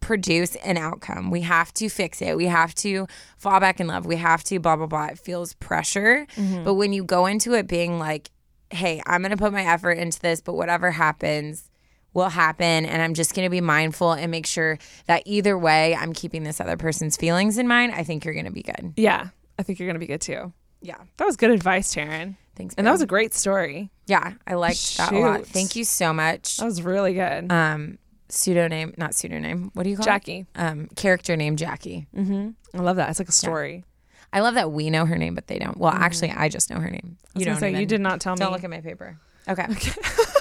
[0.00, 4.06] produce an outcome, we have to fix it, we have to fall back in love,
[4.06, 5.06] we have to blah blah blah.
[5.06, 6.26] It feels pressure,
[6.64, 8.30] but when you go into it being like,
[8.70, 11.69] "Hey, I'm gonna put my effort into this, but whatever happens."
[12.12, 15.94] Will happen, and I'm just going to be mindful and make sure that either way,
[15.94, 17.92] I'm keeping this other person's feelings in mind.
[17.92, 18.94] I think you're going to be good.
[18.96, 20.52] yeah, I think you're gonna be good too.
[20.80, 20.96] Yeah.
[21.18, 22.36] That was good advice, Taryn.
[22.56, 22.74] Thanks.
[22.76, 23.90] And that was a great story.
[24.06, 25.46] yeah, I liked that a lot.
[25.46, 26.56] Thank you so much.
[26.56, 27.52] That was really good.
[27.52, 27.98] Um,
[28.30, 29.70] pseudonym, not pseudonym.
[29.74, 30.46] What do you call Jackie.
[30.54, 30.58] it?
[30.58, 32.06] Um, character name Jackie.
[32.16, 32.78] Mm-hmm.
[32.78, 33.10] I love that.
[33.10, 33.84] It's like a story.
[34.32, 35.76] I love that we know her name, but they don't.
[35.76, 37.18] Well, actually, I just know her name.
[37.18, 37.38] Mm-hmm.
[37.40, 37.56] You don't.
[37.58, 37.80] say, even.
[37.80, 38.38] you did not tell me.
[38.38, 39.18] Don't look at my paper.
[39.48, 39.66] Okay.
[39.70, 39.92] Okay.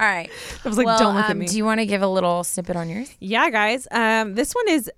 [0.00, 0.30] All right.
[0.64, 1.46] I was like, well, don't look at um, me.
[1.46, 3.14] Do you want to give a little snippet on yours?
[3.20, 3.86] Yeah, guys.
[3.90, 4.90] Um, this one is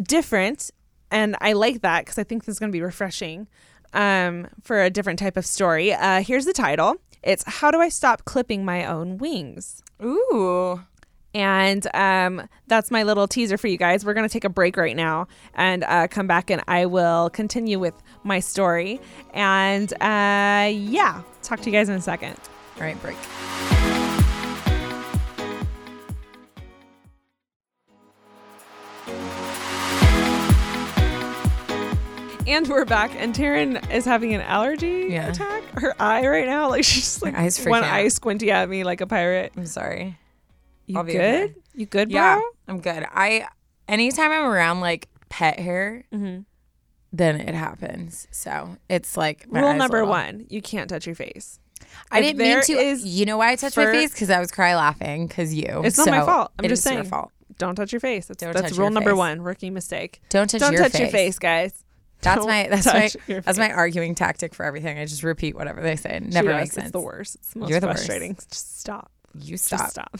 [0.00, 0.70] different,
[1.10, 3.48] and I like that because I think this is going to be refreshing
[3.92, 5.92] um, for a different type of story.
[5.92, 9.82] Uh, here's the title It's How Do I Stop Clipping My Own Wings?
[10.00, 10.80] Ooh.
[11.34, 14.04] And um, that's my little teaser for you guys.
[14.04, 17.30] We're going to take a break right now and uh, come back, and I will
[17.30, 19.00] continue with my story.
[19.34, 22.36] And uh, yeah, talk to you guys in a second.
[22.82, 23.16] All right, break.
[32.44, 35.28] And we're back, and Taryn is having an allergy Yeah.
[35.28, 35.62] attack.
[35.78, 37.34] Her eye right now, like she's just like
[37.66, 37.90] one out.
[37.92, 39.52] eye squinty at me like a pirate.
[39.56, 40.18] I'm sorry.
[40.86, 41.14] You I'll good?
[41.14, 41.54] okay.
[41.74, 42.20] You good, bro?
[42.20, 43.06] Yeah, I'm good.
[43.14, 43.46] I
[43.88, 46.44] anytime I'm around like pet hair, Mhm.
[47.12, 48.26] then it happens.
[48.32, 51.60] So it's like my Rule number one: you can't touch your face.
[52.10, 52.72] I didn't mean to.
[52.72, 54.12] is you know why I touched my face?
[54.12, 55.26] Because I was cry laughing.
[55.26, 55.82] Because you.
[55.84, 56.52] It's not my fault.
[56.58, 57.10] I'm just is your saying.
[57.10, 57.30] fault.
[57.58, 58.26] Don't touch your face.
[58.26, 59.18] That's, Don't that's rule number face.
[59.18, 59.42] one.
[59.42, 60.20] Rookie mistake.
[60.30, 61.00] Don't touch, Don't your, touch face.
[61.00, 61.84] your face, guys.
[62.22, 64.98] That's Don't my that's my that's my arguing tactic for everything.
[64.98, 66.16] I just repeat whatever they say.
[66.16, 66.60] It She never does.
[66.60, 66.84] makes sense.
[66.86, 67.34] It's the worst.
[67.36, 67.98] It's the most You're the worst.
[68.06, 68.34] frustrating.
[68.36, 69.10] Just stop.
[69.34, 69.90] You Just stop.
[69.90, 70.18] stop.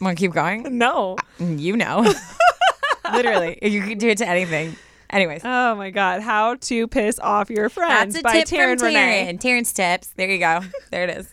[0.00, 0.78] Want to keep going?
[0.78, 1.16] No.
[1.38, 2.12] You know.
[3.12, 4.76] Literally, you can do it to anything.
[5.10, 6.20] Anyways, Oh my God.
[6.22, 8.92] How to piss off your friends that's a by tip Taryn from.
[8.92, 9.38] Taryn.
[9.40, 10.08] Taryn's tips.
[10.16, 10.60] There you go.
[10.90, 11.32] There it is.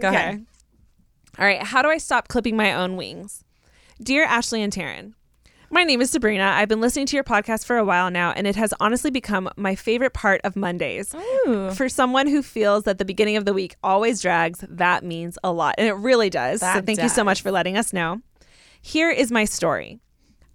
[0.00, 0.46] Go ahead.
[1.38, 1.62] All right.
[1.62, 3.44] How do I stop clipping my own wings?
[4.02, 5.12] Dear Ashley and Taryn,
[5.70, 6.44] my name is Sabrina.
[6.54, 9.48] I've been listening to your podcast for a while now, and it has honestly become
[9.56, 11.14] my favorite part of Mondays.
[11.46, 11.70] Ooh.
[11.70, 15.52] For someone who feels that the beginning of the week always drags, that means a
[15.52, 15.76] lot.
[15.78, 16.60] And it really does.
[16.60, 18.20] so That thank you so much for letting us know.
[18.80, 20.00] Here is my story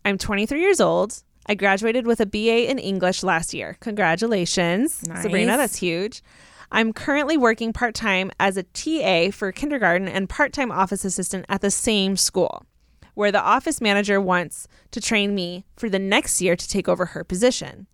[0.06, 1.24] I'm 23 years old.
[1.48, 3.78] I graduated with a BA in English last year.
[3.80, 5.58] Congratulations, Sabrina.
[5.58, 6.22] That's huge.
[6.72, 11.46] I'm currently working part time as a TA for kindergarten and part time office assistant
[11.48, 12.66] at the same school,
[13.14, 17.08] where the office manager wants to train me for the next year to take over
[17.08, 17.88] her position.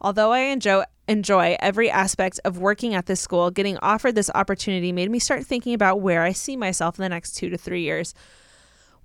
[0.00, 4.92] Although I enjoy enjoy every aspect of working at this school, getting offered this opportunity
[4.92, 7.82] made me start thinking about where I see myself in the next 2 to 3
[7.82, 8.14] years,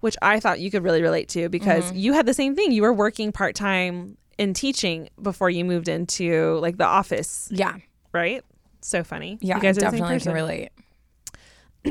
[0.06, 1.98] which I thought you could really relate to because mm-hmm.
[1.98, 2.72] you had the same thing.
[2.72, 7.78] You were working part-time in teaching before you moved into like the office, Yeah.
[8.14, 8.44] right?
[8.82, 9.40] So funny.
[9.42, 9.56] Yeah.
[9.56, 10.34] you guys are the same definitely can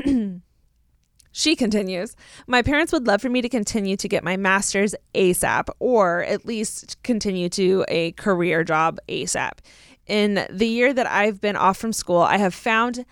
[0.05, 0.41] relate.
[1.37, 2.15] She continues,
[2.47, 6.45] My parents would love for me to continue to get my master's ASAP or at
[6.45, 9.51] least continue to a career job ASAP.
[10.07, 13.03] In the year that I've been off from school, I have found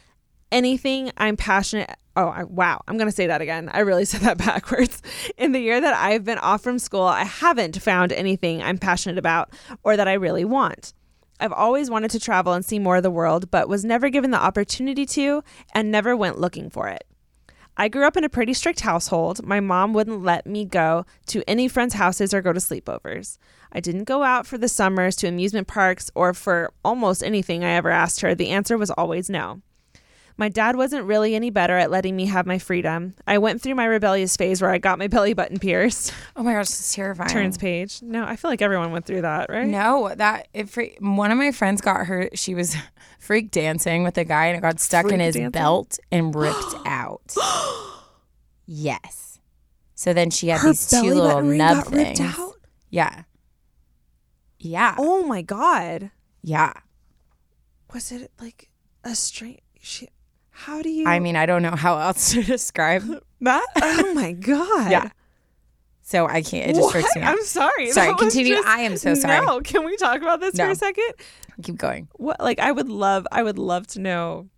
[0.53, 2.81] anything I'm passionate Oh, I, wow.
[2.87, 3.69] I'm going to say that again.
[3.73, 5.01] I really said that backwards.
[5.37, 9.17] In the year that I've been off from school, I haven't found anything I'm passionate
[9.17, 9.51] about
[9.83, 10.93] or that I really want.
[11.39, 14.31] I've always wanted to travel and see more of the world, but was never given
[14.31, 15.43] the opportunity to
[15.73, 17.03] and never went looking for it.
[17.75, 19.43] I grew up in a pretty strict household.
[19.43, 23.39] My mom wouldn't let me go to any friends' houses or go to sleepovers.
[23.71, 27.71] I didn't go out for the summers to amusement parks or for almost anything I
[27.71, 28.35] ever asked her.
[28.35, 29.63] The answer was always no.
[30.35, 33.13] My dad wasn't really any better at letting me have my freedom.
[33.27, 36.11] I went through my rebellious phase where I got my belly button pierced.
[36.35, 37.29] Oh my gosh, it's terrifying.
[37.29, 38.01] Turns page.
[38.01, 39.67] No, I feel like everyone went through that, right?
[39.67, 42.75] No, that if one of my friends got her, she was
[43.19, 45.51] freak dancing with a guy and it got stuck in his dancing?
[45.51, 47.35] belt and ripped out.
[48.65, 49.39] yes.
[49.95, 52.19] So then she had Her these two little nub things.
[52.19, 52.55] out?
[52.89, 53.23] Yeah.
[54.59, 54.95] Yeah.
[54.97, 56.11] Oh my god.
[56.41, 56.73] Yeah.
[57.93, 58.69] Was it like
[59.03, 60.07] a straight she
[60.53, 63.03] how do you I mean, I don't know how else to describe
[63.41, 63.65] that.
[63.81, 64.91] Oh my god.
[64.91, 65.09] yeah.
[66.05, 66.69] So I can't.
[66.69, 66.91] It just What?
[66.93, 67.29] freaks me out.
[67.37, 67.91] I'm sorry.
[67.91, 68.55] Sorry, continue.
[68.55, 69.45] just- I am so sorry.
[69.45, 71.11] No, can we talk about this for a second?
[71.63, 72.07] Keep going.
[72.13, 74.49] What like I would love I would love to know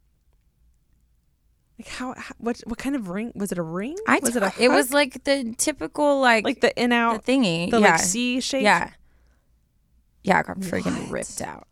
[1.77, 3.95] like how, how what what kind of ring was it a ring?
[4.07, 6.95] I was it a don't- it was like the typical like like the in the
[6.95, 7.69] out thingy.
[7.69, 7.91] the yeah.
[7.91, 8.63] like C shape?
[8.63, 8.91] Yeah.
[10.23, 11.11] Yeah, I got freaking What?
[11.11, 11.67] ripped out.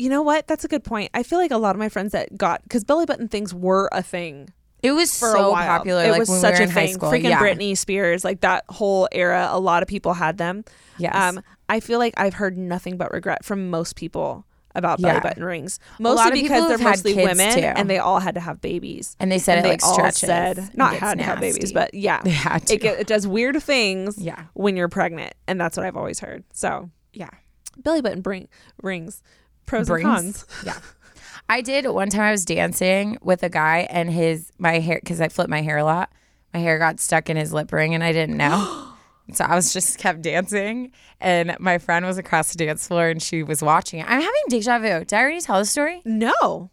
[0.00, 0.46] You know what?
[0.46, 1.10] That's a good point.
[1.14, 3.88] I feel like a lot of my friends that got because belly button things were
[3.92, 4.48] a thing
[4.82, 6.04] It was so popular.
[6.04, 6.98] It like was when such we were a in high thing.
[6.98, 7.40] Freaking yeah.
[7.40, 9.48] Britney Spears, like that whole era.
[9.50, 10.64] A lot of people had them.
[10.98, 11.14] Yes.
[11.14, 14.44] Um, I feel like I've heard nothing but regret from most people
[14.74, 15.20] about belly Yeah.
[15.20, 15.80] button rings.
[15.98, 17.60] Mostly because they're mostly women too.
[17.60, 19.16] and they all had to have babies.
[19.20, 20.20] and they said and it they like all stretches.
[20.20, 22.74] said not had to have babies, but yeah, They had to.
[22.74, 24.16] it it does weird things.
[24.16, 24.44] Yeah.
[24.54, 26.44] when you're pregnant, and that's what I've always heard.
[26.52, 27.30] So yeah.
[27.78, 28.48] belly button bring
[28.82, 29.22] rings,
[29.70, 30.04] pros Brings.
[30.06, 30.46] and cons.
[30.64, 30.78] Yeah.
[31.48, 35.20] I did one time I was dancing with a guy and his my hair because
[35.20, 36.12] I flip my hair a lot.
[36.54, 38.92] My hair got stuck in his lip ring and I didn't know.
[39.32, 43.20] so I was just kept dancing and my friend was across the dance floor and
[43.20, 44.06] she was watching it.
[44.08, 45.00] I'm having deja vu.
[45.00, 46.02] Did I already tell the story?
[46.04, 46.70] No,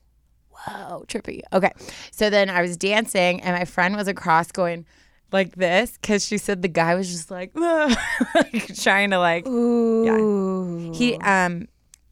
[0.67, 1.41] Oh, trippy.
[1.53, 1.71] Okay.
[2.11, 4.85] So then I was dancing and my friend was across going
[5.31, 10.91] like this because she said the guy was just like, like trying to like Ooh.
[10.93, 11.67] he um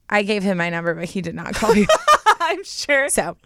[0.10, 1.88] I gave him my number but he did not call me.
[2.40, 3.10] I'm sure.
[3.10, 3.38] so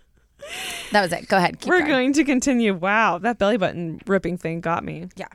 [0.92, 1.28] that was it.
[1.28, 1.60] Go ahead.
[1.60, 1.90] Keep we're going.
[1.90, 2.74] going to continue.
[2.74, 5.10] Wow, that belly button ripping thing got me.
[5.16, 5.28] Yeah.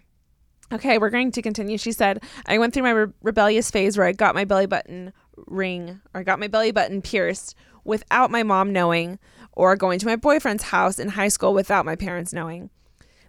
[0.72, 1.78] Okay, we're going to continue.
[1.78, 5.12] She said, I went through my re- rebellious phase where I got my belly button
[5.46, 7.54] ring or I got my belly button pierced
[7.84, 9.18] without my mom knowing
[9.52, 12.70] or going to my boyfriend's house in high school without my parents knowing,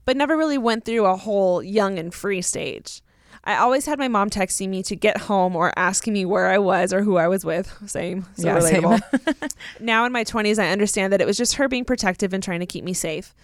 [0.06, 3.02] but never really went through a whole young and free stage.
[3.46, 6.58] I always had my mom texting me to get home or asking me where I
[6.58, 7.72] was or who I was with.
[7.86, 8.26] Same.
[8.36, 9.00] So Yeah, same.
[9.80, 12.62] now in my 20s, I understand that it was just her being protective and trying
[12.62, 13.36] to keep me safe.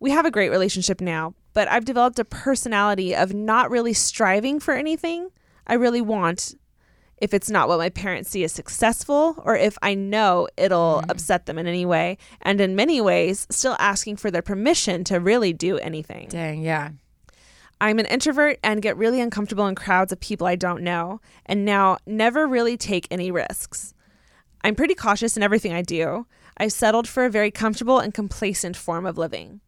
[0.00, 4.58] We have a great relationship now, but I've developed a personality of not really striving
[4.60, 5.30] for anything
[5.66, 6.54] I really want
[7.18, 11.10] if it's not what my parents see as successful or if I know it'll mm-hmm.
[11.10, 12.18] upset them in any way.
[12.42, 16.28] And in many ways, still asking for their permission to really do anything.
[16.28, 16.90] Dang, yeah.
[17.80, 21.64] I'm an introvert and get really uncomfortable in crowds of people I don't know, and
[21.64, 23.92] now never really take any risks.
[24.64, 26.26] I'm pretty cautious in everything I do.
[26.56, 29.60] I've settled for a very comfortable and complacent form of living.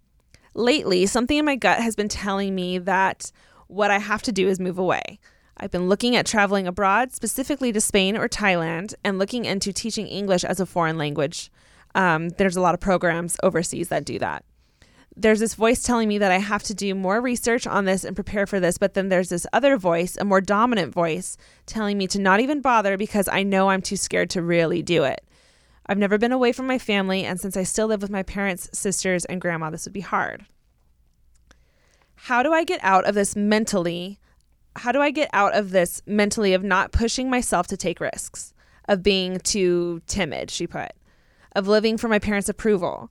[0.54, 3.30] Lately, something in my gut has been telling me that
[3.66, 5.20] what I have to do is move away.
[5.58, 10.06] I've been looking at traveling abroad, specifically to Spain or Thailand, and looking into teaching
[10.06, 11.50] English as a foreign language.
[11.94, 14.44] Um, there's a lot of programs overseas that do that
[15.20, 18.14] there's this voice telling me that I have to do more research on this and
[18.14, 22.06] prepare for this, but then there's this other voice, a more dominant voice, telling me
[22.08, 25.24] to not even bother because I know I'm too scared to really do it.
[25.86, 28.70] I've never been away from my family, and since I still live with my parents,
[28.72, 30.46] sisters, and grandma, this would be hard.
[32.14, 34.20] How do I get out of this mentally?
[34.76, 38.54] How do I get out of this mentally of not pushing myself to take risks,
[38.88, 40.92] of being too timid, she put,
[41.56, 43.10] of living for my parents' approval?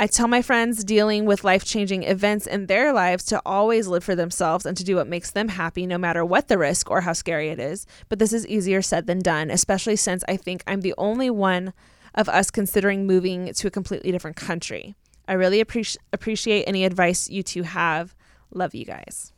[0.00, 4.02] I tell my friends dealing with life changing events in their lives to always live
[4.02, 7.02] for themselves and to do what makes them happy, no matter what the risk or
[7.02, 7.86] how scary it is.
[8.08, 11.74] But this is easier said than done, especially since I think I'm the only one
[12.14, 14.94] of us considering moving to a completely different country.
[15.28, 18.16] I really appreci- appreciate any advice you two have.
[18.54, 19.34] Love you guys.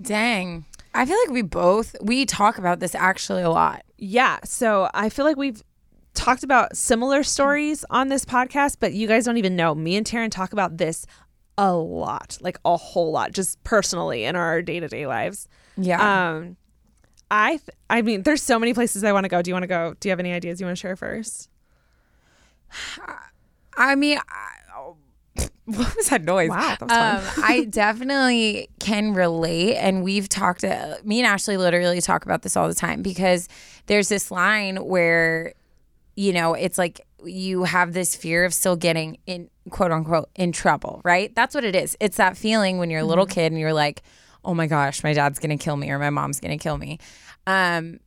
[0.00, 0.64] Dang.
[0.94, 3.84] I feel like we both we talk about this actually a lot.
[3.98, 4.38] Yeah.
[4.44, 5.62] So I feel like we've
[6.14, 9.74] talked about similar stories on this podcast, but you guys don't even know.
[9.74, 11.06] Me and Taryn talk about this
[11.58, 15.48] a lot, like a whole lot, just personally in our day to day lives.
[15.76, 16.34] Yeah.
[16.34, 16.56] Um,
[17.30, 19.40] I, th- I mean, there's so many places I want to go.
[19.40, 19.94] Do you want to go?
[19.98, 21.48] Do you have any ideas you want to share first?
[23.76, 24.96] I mean, I, oh,
[25.64, 26.50] what was that noise?
[26.50, 26.90] Wow, that was
[27.38, 30.62] um, I definitely can relate, and we've talked.
[30.62, 33.48] Uh, me and Ashley literally talk about this all the time because
[33.86, 35.54] there's this line where,
[36.16, 40.52] you know, it's like you have this fear of still getting in quote unquote in
[40.52, 41.34] trouble, right?
[41.34, 41.96] That's what it is.
[42.00, 44.02] It's that feeling when you're a little kid and you're like,
[44.44, 46.98] "Oh my gosh, my dad's to kill me or my mom's to kill me."
[47.46, 48.00] Um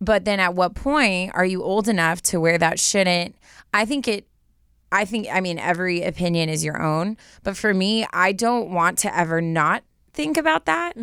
[0.00, 3.36] but then at what point are you old enough to where that shouldn't
[3.72, 4.26] I think it
[4.90, 8.98] I think I mean every opinion is your own, but for me, I don't want
[8.98, 10.94] to ever not think about that.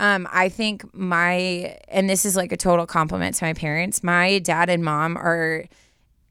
[0.00, 4.02] Um, I think my and this is like a total compliment to my parents.
[4.02, 5.66] My dad and mom are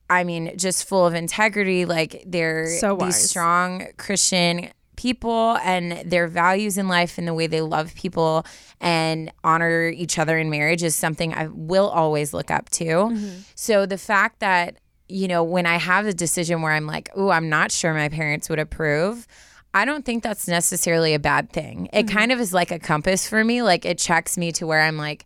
[0.10, 1.86] I mean, just full of integrity.
[1.86, 7.48] Like they're So these strong Christian people and their values in life and the way
[7.48, 8.46] they love people
[8.80, 12.84] and honor each other in marriage is something I will always look up to.
[12.86, 13.40] Mm-hmm.
[13.56, 14.78] So the fact that,
[15.10, 18.10] you know, when I have a decision where I'm like, oh, I'm not sure my
[18.10, 19.28] parents would approve.
[19.74, 21.90] I don't think that's necessarily a bad thing.
[21.92, 22.16] It Mm-hmm.
[22.16, 23.64] kind of is like a compass for me.
[23.64, 25.26] Like it checks me to where I'm like,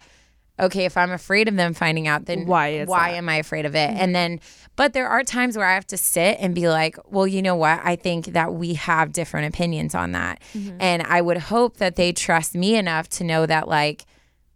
[0.60, 3.10] okay, if I'm afraid of them finding out, then Why why that?
[3.10, 3.18] Mm-hmm.
[3.18, 3.90] am I afraid of it?
[3.92, 4.40] And then,
[4.76, 7.56] but there are times where I have to sit and be like, well, you know
[7.56, 7.80] what?
[7.84, 10.42] I think that we have different opinions on that.
[10.54, 10.78] Mm-hmm.
[10.80, 14.06] And I would hope that they trust me enough to know that, like,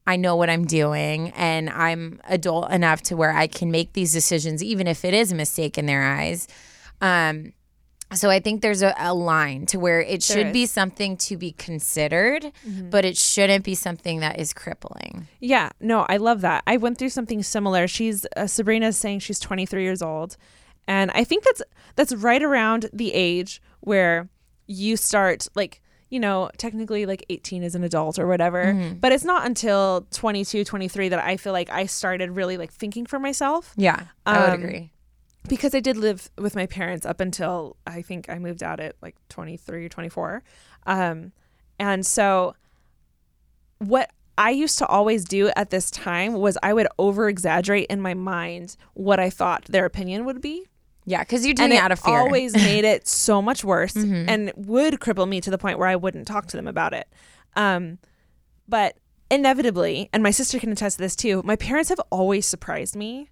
[0.07, 4.11] I know what I'm doing and I'm adult enough to where I can make these
[4.11, 6.47] decisions, even if it is a mistake in their eyes.
[6.99, 7.53] Um,
[8.13, 11.51] so I think there's a, a line to where it should be something to be
[11.53, 12.89] considered, Mm-hmm.
[12.89, 15.27] but it shouldn't be something that is crippling.
[15.39, 16.63] Yeah, no, I love that.
[16.67, 17.87] I went through something similar.
[17.87, 20.37] She's uh, Sabrina's saying she's 23 years old,
[20.87, 21.61] and I think that's
[21.95, 24.29] that's right around the age where
[24.67, 29.23] you start like you know technically like 18 is an adult or whatever but it's
[29.23, 33.73] not until 22 23 that i feel like i started really like thinking for myself
[33.75, 34.91] Yeah, I would Um, agree.
[35.47, 38.95] Because I did live with my parents up until I think I moved out at
[39.01, 40.43] like 23 or 24.
[40.85, 41.31] Um,
[41.79, 42.55] and so
[43.79, 48.01] what I used to always do at this time was I would over exaggerate in
[48.01, 50.65] my mind what I thought their opinion would be.
[51.05, 52.13] Yeah, because you're doing And it out of fear.
[52.13, 52.23] Mm-hmm.
[52.23, 55.95] always made it so much worse and would cripple me to the point where I
[55.95, 57.07] wouldn't talk to them about it.
[57.55, 57.97] Um,
[58.67, 58.97] but
[59.29, 63.29] inevitably, and my sister can attest to this too, my parents have always surprised me.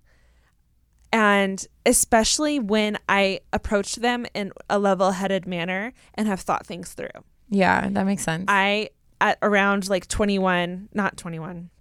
[1.11, 6.93] And especially when I approach them in a level headed manner and have thought things
[6.93, 7.09] through.
[7.49, 8.45] yeah, that makes sense.
[8.47, 8.89] I,
[9.19, 11.71] at around like 21, not 21,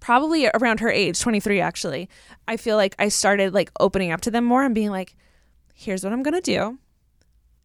[0.00, 2.08] probably around her age, 23 actually,
[2.46, 5.16] I feel like I started like opening up to them more and being like,
[5.74, 6.78] here's what I'm going to do.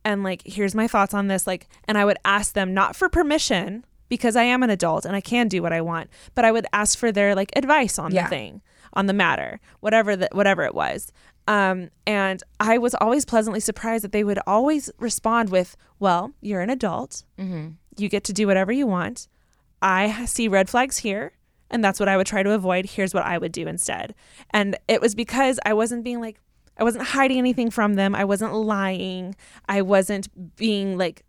[0.04, 1.46] And like, here's my thoughts on this.
[1.46, 5.16] Like, and I would ask them not for permission because I am an adult and
[5.16, 8.12] I can do what I want, but I would ask for their like advice on
[8.14, 8.24] Yeah.
[8.24, 8.62] the thing,
[8.98, 11.14] on the matter, whatever that, whatever it was.
[11.48, 16.60] Um, and I was always pleasantly surprised that they would always respond with, well, you're
[16.60, 17.24] an adult
[17.96, 19.30] you get to do whatever you want.
[19.82, 21.32] I see red flags here,
[21.70, 22.86] and that's what I would try to avoid.
[22.86, 24.14] Here's what I would do instead.
[24.52, 26.40] And it was because I wasn't being like,
[26.78, 28.14] I wasn't hiding anything from them.
[28.14, 29.36] I wasn't lying.
[29.70, 31.24] I wasn't being like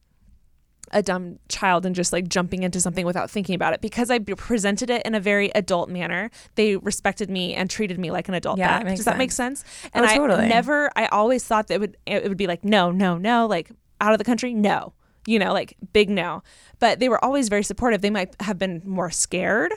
[0.93, 3.80] a dumb child and just like jumping into something without thinking about it.
[3.80, 8.11] Because I presented it in a very adult manner, they respected me and treated me
[8.11, 8.59] like an adult.
[8.59, 8.82] Yeah, back.
[8.82, 9.61] it makes Does that make sense.
[9.61, 9.91] sense?
[9.95, 12.91] And Oh, I never, I always thought that it would, it would be like, no,
[12.91, 13.70] no, no, like
[14.01, 14.93] out of the country, no
[15.28, 16.43] you know, like big no.
[16.78, 18.01] But they were always very supportive.
[18.01, 19.72] They might have been more scared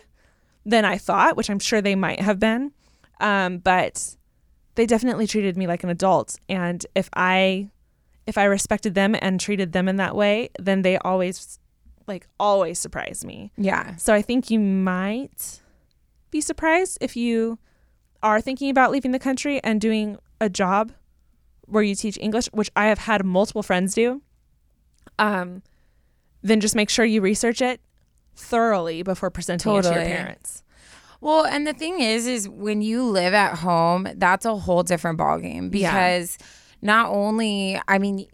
[0.66, 2.72] than I thought, which I'm sure they might have been.
[3.20, 4.16] Um, but
[4.76, 6.38] they definitely treated me like an adult.
[6.48, 7.70] And if I
[8.28, 11.60] if I respected them and treated them in that way, then they always
[12.08, 13.52] like always surprise me.
[13.58, 13.96] yeah.
[13.96, 15.62] So I think you might
[16.32, 17.60] be surprised if you
[18.24, 20.92] are thinking about leaving the country and doing a job
[21.66, 24.22] where you teach English, which I have had multiple friends do.
[25.20, 25.62] Um,
[26.42, 27.80] then just make sure you research it
[28.36, 30.64] thoroughly before presenting it to your parents.
[31.22, 35.20] Well, and the thing is, is when you live at home, that's a whole different
[35.20, 35.92] ballgame Yeah.
[36.82, 38.28] Not only, I mean,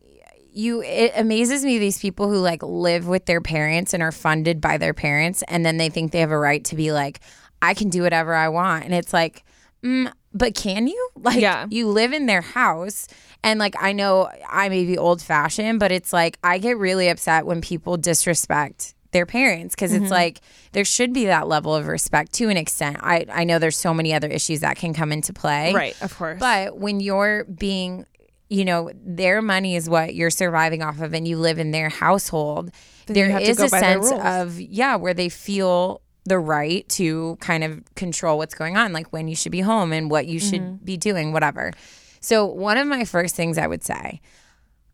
[0.53, 4.59] you it amazes me these people who like live with their parents and are funded
[4.59, 7.19] by their parents and then they think they have a right to be like
[7.61, 9.43] I can do whatever I want and it's like
[9.83, 11.67] mm, but can you like Yeah.
[11.69, 13.07] you live in their house
[13.43, 17.07] and like I know I may be old fashioned but it's like I get really
[17.09, 20.05] upset when people disrespect their parents because Mm-hmm.
[20.05, 20.41] it's like
[20.71, 22.97] there should be that level of respect to an extent.
[23.01, 25.71] I I know there's so many other issues that can come into play.
[25.71, 26.39] Right, of course.
[26.39, 28.05] But when you're being,
[28.49, 31.89] you know, their money is what you're surviving off of and you live in their
[31.89, 32.71] household,
[33.05, 33.27] Then there
[33.57, 38.53] to a sense of, yeah, where they feel the right to kind of control what's
[38.55, 40.85] going on, like when you should be home and what you should Mm-hmm.
[40.85, 41.71] be doing, whatever.
[42.19, 44.19] So, one of my first things I would say,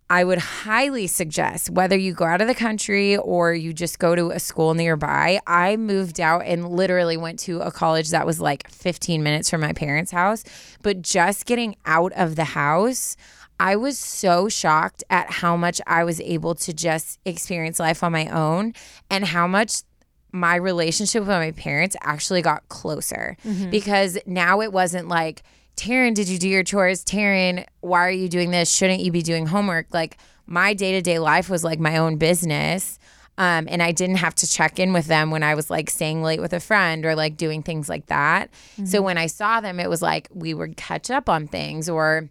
[0.10, 4.14] I would highly suggest whether you go out of the country or you just go
[4.16, 5.40] to a school nearby.
[5.48, 9.62] I moved out and literally went to a college that was like 15 minutes from
[9.62, 10.44] my parents' house.
[10.84, 13.16] But just getting out of the house,
[13.60, 18.12] I was so shocked at how much I was able to just experience life on
[18.12, 18.74] my own
[19.10, 19.84] and how much
[20.32, 23.38] my relationship with my parents actually got closer
[23.70, 25.44] because now it wasn't like,
[25.78, 27.04] Taryn, did you do your chores?
[27.06, 28.72] Taryn, why are you doing this?
[28.72, 29.88] Shouldn't you be doing homework?
[29.92, 33.00] Like my day to day life was like my own business.
[33.40, 36.22] Um, and I didn't have to check in with them when I was like staying
[36.22, 38.52] late with a friend or like doing things like that.
[38.86, 42.30] So when I saw them, it was like we would catch up on things or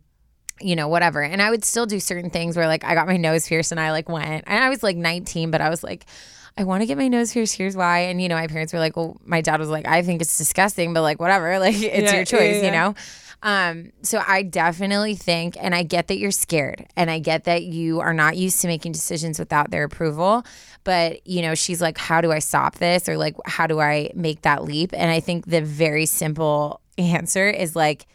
[0.63, 1.23] you know, whatever.
[1.23, 3.81] And I would still do certain things where like I got my nose pierced and
[3.81, 6.07] I like went and I was like 19, but I was like,
[6.57, 7.57] I want to get my nose pierced.
[7.57, 8.01] Here's why.
[8.01, 10.37] And you know, my parents were like, well, my dad was like, I think it's
[10.37, 12.95] disgusting, but like whatever, like it's Yeah, your choice, yeah, you know?
[13.45, 17.65] Um, so I definitely think, and I get that you're scared and I get that
[17.65, 20.45] you are not used to making decisions without their approval.
[20.85, 23.09] But, you know, she's like, how do I stop this?
[23.09, 24.93] Or like, how do I make that leap?
[24.93, 28.07] And I think the very simple answer is like,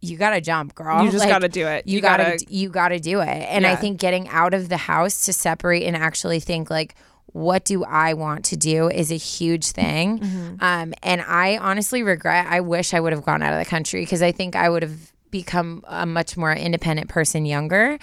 [0.00, 1.02] you gotta jump, girl.
[1.04, 1.86] You just Like, gotta do it.
[1.86, 3.28] You, You gotta, gotta- you gotta do it.
[3.28, 6.94] And I think getting out of the house to separate and actually think like,
[7.32, 10.20] what do I want to do is a huge thing.
[10.20, 10.54] Mm-hmm.
[10.60, 12.46] Um, and I honestly regret.
[12.48, 14.82] I wish I would have gone out of the country because I think I would
[14.82, 17.98] have become a much more independent person younger.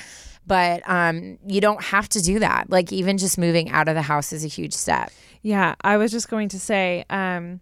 [0.45, 2.69] But um, you don't have to do that.
[2.69, 5.11] Like even just moving out of the house is a huge step.
[5.41, 7.61] Yeah, I was just going to say, um,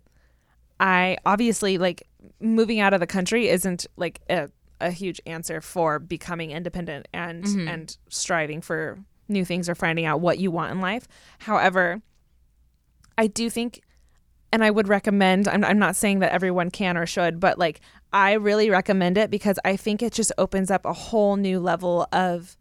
[0.80, 2.08] I obviously like
[2.40, 4.50] moving out of the country isn't like a,
[4.80, 10.20] a huge answer for becoming independent and and striving for new things or finding out
[10.20, 11.08] what you want in life.
[11.40, 12.02] However,
[13.18, 13.82] I do think
[14.52, 17.82] and I would recommend I'm I'm not saying that everyone can or should, but like
[18.14, 22.08] I really recommend it because I think it just opens up a whole new level
[22.12, 22.58] of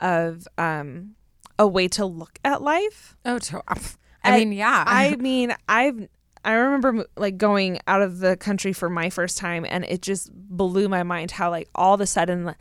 [0.00, 1.14] of um
[1.58, 3.16] a way to look at life.
[3.24, 3.62] Oh, to,
[4.24, 4.84] I mean, yeah.
[4.86, 6.08] I mean, I've
[6.44, 10.30] I remember like going out of the country for my first time, and it just
[10.32, 12.54] blew my mind how like all of a sudden,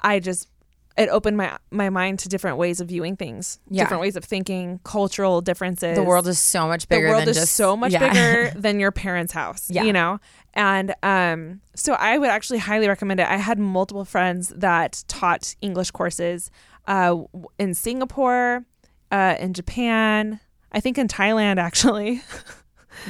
[0.00, 0.48] I just
[0.96, 3.84] it opened my my mind to different ways of viewing things, Yeah.
[3.84, 5.96] different ways of thinking, cultural differences.
[5.96, 7.06] the world is so much bigger.
[7.06, 8.08] the world is just so much yeah.
[8.12, 9.70] bigger than your parents' house.
[9.70, 9.84] Yeah.
[9.84, 10.18] you know,
[10.54, 13.26] and um, so I would actually highly recommend it.
[13.28, 16.50] I had multiple friends that taught English courses
[16.86, 17.16] uh,
[17.58, 18.64] in Singapore,
[19.10, 20.40] uh, in Japan.
[20.72, 22.22] I think in Thailand actually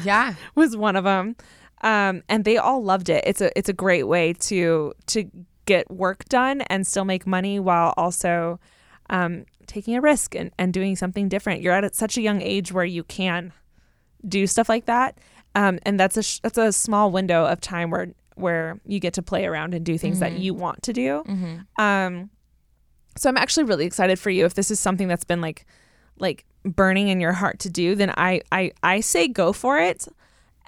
[0.03, 0.35] yeah.
[0.55, 1.37] was one of them,
[1.83, 3.25] um, and they all loved it.
[3.27, 5.31] It's a it's a great way to to
[5.67, 8.59] get work done and still make money while also
[9.09, 11.63] um, taking a risk and, and doing something different.
[11.63, 13.53] You're at such a young age where you can
[14.27, 15.19] do stuff like that,
[15.55, 19.15] um, and that's a sh- that's a small window of time where where you get
[19.15, 21.23] to play around and do things that you want to do.
[21.79, 22.31] Um,
[23.17, 24.45] so I'm actually really excited for you.
[24.47, 25.67] If this is something that's been like
[26.21, 30.07] like burning in your heart to do, then I I I say go for it.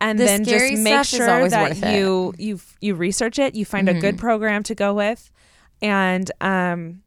[0.00, 3.94] And The then just make sure that you you you research it, you find a
[4.00, 5.30] good program to go with,
[5.80, 7.02] and um,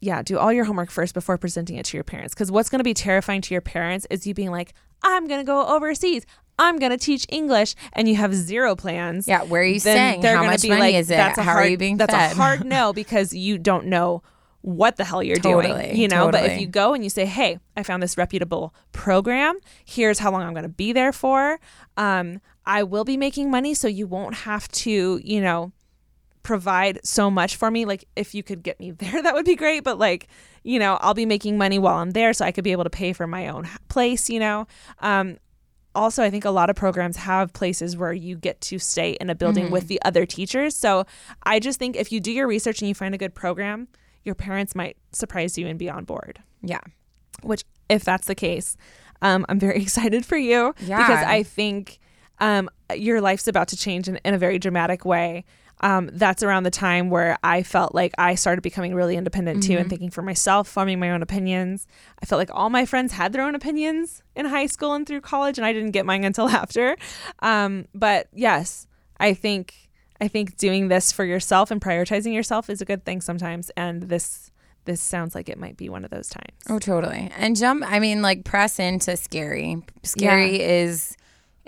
[0.00, 2.34] yeah, do all your homework first before presenting it to your parents.
[2.34, 5.40] Because what's going to be terrifying to your parents is you being like, I'm going
[5.40, 6.24] to go overseas.
[6.56, 9.26] I'm going to teach English, and you have zero plans.
[9.26, 10.36] Yeah, where are you then staying?
[10.36, 11.16] How much money like, is it?
[11.16, 12.32] That's a How hard, are you being That's fed?
[12.32, 14.22] a hard no because you don't know
[14.64, 15.96] what the hell you're Totally, doing.
[15.96, 19.58] You know, but if you go and you say, "Hey, I found this reputable program.
[19.84, 21.60] Here's how long I'm going to be there for.
[21.98, 25.72] Um, I will be making money, so you won't have to, you know."
[26.42, 29.56] provide so much for me like if you could get me there that would be
[29.56, 30.26] great but like
[30.62, 32.90] you know i'll be making money while i'm there so i could be able to
[32.90, 34.66] pay for my own place you know
[34.98, 35.38] um
[35.94, 39.30] also i think a lot of programs have places where you get to stay in
[39.30, 41.06] a building with the other teachers so
[41.44, 43.88] i just think if you do your research and you find a good program
[44.24, 46.40] your parents might surprise you and be on board.
[46.62, 46.80] Yeah.
[47.42, 48.76] which if that's the case
[49.22, 50.74] um, i'm very excited for you.
[50.80, 50.98] Yeah.
[50.98, 51.98] because i think
[52.40, 55.44] um, your life's about to change in, in a very dramatic way.
[55.80, 59.76] Um, that's around the time where i felt like i started becoming really independent too
[59.76, 61.86] and thinking for myself forming my own opinions.
[62.22, 65.20] I felt like all my friends had their own opinions in high school and through
[65.20, 66.96] college and i didn't get mine until after.
[67.40, 68.86] Um, but yes
[69.20, 69.83] i think
[70.24, 74.04] i think doing this for yourself and prioritizing yourself is a good thing sometimes and
[74.04, 74.50] this
[74.86, 77.30] this sounds like it might be one of those times Oh, totally.
[77.36, 77.84] And jump.
[77.86, 79.82] I mean, like press into scary.
[80.02, 81.16] Scary is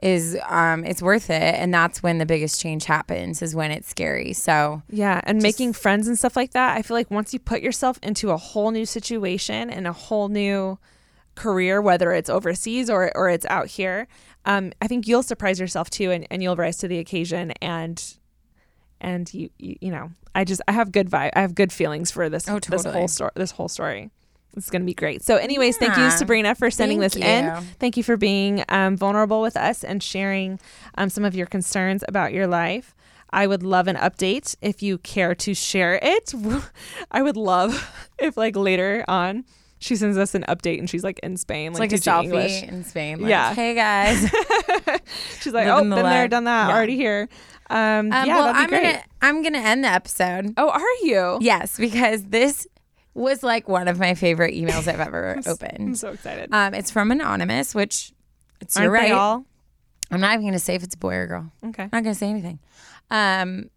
[0.02, 3.40] is um it's worth it, and that's when the biggest change happens.
[3.40, 4.32] Is when it's scary.
[4.34, 6.76] So Yeah, and making friends and stuff like that.
[6.76, 10.28] I feel like once you put yourself into a whole new situation and a whole
[10.28, 10.78] new
[11.34, 14.08] career, whether it's overseas or or it's out here,
[14.44, 18.02] um, I think you'll surprise yourself too, and, and you'll rise to the occasion and
[19.00, 22.10] and you, you you know I just I have good vibe I have good feelings
[22.10, 24.10] for this Oh, this whole story this whole story.
[24.56, 25.22] It's gonna be great.
[25.22, 27.62] So, anyways, thank you, Sabrina, for sending Thank this in.
[27.78, 30.58] Thank you for being um, vulnerable with us and sharing
[30.96, 32.94] um, some of your concerns about your life.
[33.28, 36.32] I would love an update if you care to share it.
[37.10, 39.44] I would love if, like, later on,
[39.78, 42.62] she sends us an update and she's like in Spain, like, like a selfie English.
[42.62, 43.20] in Spain.
[43.20, 43.52] Like, Yeah.
[43.54, 44.20] Hey guys.
[45.40, 46.74] She's like, oh, Living been the there, done that, Yeah.
[46.74, 47.28] already here.
[47.68, 48.92] Um, Um, yeah, well, that'd be I'm great.
[48.92, 50.54] gonna I'm gonna end the episode.
[50.56, 51.38] Oh, are you?
[51.40, 52.66] Yes, because this
[53.14, 55.46] was like one of my favorite emails I've ever opened.
[55.46, 55.98] I'm opened.
[55.98, 56.50] so excited.
[56.52, 58.12] Um, it's from anonymous, which
[58.60, 59.12] it's Aren't you're right.
[59.12, 59.44] all?
[60.10, 61.52] I'm not even gonna say if it's a boy or girl.
[61.66, 61.82] Okay.
[61.84, 62.58] I'm not gonna say anything.
[63.10, 63.70] Um,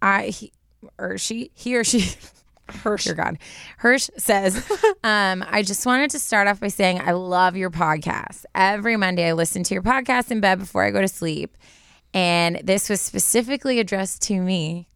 [0.00, 0.52] I he
[0.98, 2.10] or she he or she.
[2.84, 3.04] Hirsch.
[3.04, 3.38] Dear God.
[3.78, 4.56] Hirsch says,
[5.04, 8.44] um, I just wanted to start off by saying I love your podcast.
[8.54, 11.56] Every Monday, I listen to your podcast in bed before I go to sleep.
[12.14, 14.88] And this was specifically addressed to me.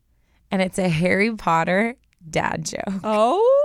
[0.51, 1.97] And it's a Harry Potter
[2.29, 3.01] dad joke.
[3.05, 3.63] Oh,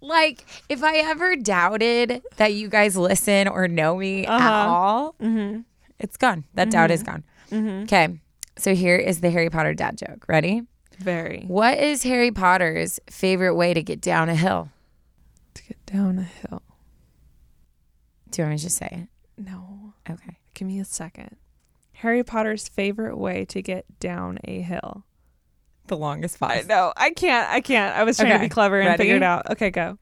[0.00, 4.68] Like, if I ever doubted that you guys listen or know me at Uh-huh.
[4.68, 5.60] all, mm-hmm.
[5.98, 6.44] it's gone.
[6.54, 7.10] That doubt is mm-hmm.
[7.12, 7.24] gone.
[7.50, 7.82] Mm-hmm.
[7.84, 8.20] Okay.
[8.58, 10.24] So here is the Harry Potter dad joke.
[10.28, 10.62] Ready?
[10.98, 11.44] very.
[11.46, 14.68] What is Harry Potter's favorite way to get down a hill?
[15.54, 16.60] To get down a hill.
[18.30, 19.42] Do you want me to just say it?
[19.42, 20.36] No, Okay.
[20.52, 21.36] give me a second.
[22.00, 25.04] Harry Potter's favorite way to get down a hill.
[25.86, 26.92] The longest I No.
[26.96, 27.50] I can't.
[27.50, 27.94] I can't.
[27.96, 29.02] I was trying to be clever and Ready?
[29.02, 29.50] figure it out.
[29.50, 29.98] Okay, go.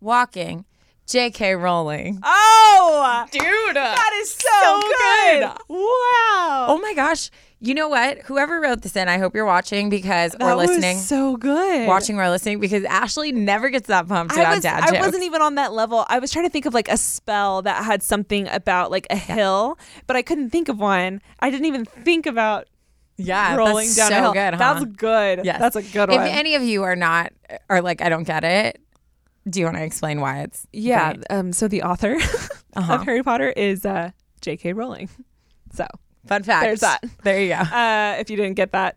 [0.00, 0.64] Walking.
[1.06, 1.54] J.K.
[1.56, 2.18] Rowling.
[2.22, 3.76] Oh, Dude.
[3.76, 5.40] that is so, So good.
[5.40, 5.58] good.
[5.68, 6.66] Wow.
[6.70, 7.30] Oh my gosh.
[7.66, 8.18] You know what?
[8.26, 10.98] Whoever wrote this in, I hope you're watching because that or was listening.
[10.98, 11.88] so good.
[11.88, 14.62] Watching or listening because Ashley never gets that pumped I about was.
[14.64, 15.06] dad I jokes.
[15.06, 16.04] wasn't even on that level.
[16.10, 19.16] I was trying to think of like a spell that had something about like a
[19.16, 21.22] hill, but I couldn't think of one.
[21.40, 22.68] I didn't even think about
[23.16, 24.32] yeah, rolling that's down so a hill.
[24.34, 24.74] good, huh?
[24.74, 25.40] That's good.
[25.44, 25.58] Yes.
[25.60, 26.26] That's a good if one.
[26.26, 27.32] If any of you are not
[27.70, 28.78] or like I don't get it,
[29.48, 31.14] do you want to explain why it's yeah.
[31.30, 31.52] Um.
[31.54, 32.18] So the author
[32.76, 32.94] Uh-huh.
[32.94, 34.10] of Harry Potter is uh,
[34.40, 34.72] J.K.
[34.72, 35.08] Rowling.
[35.72, 35.86] So
[36.26, 36.64] Fun fact.
[36.64, 37.00] There's that.
[37.22, 37.54] There you go.
[37.76, 38.96] uh, if you didn't get that,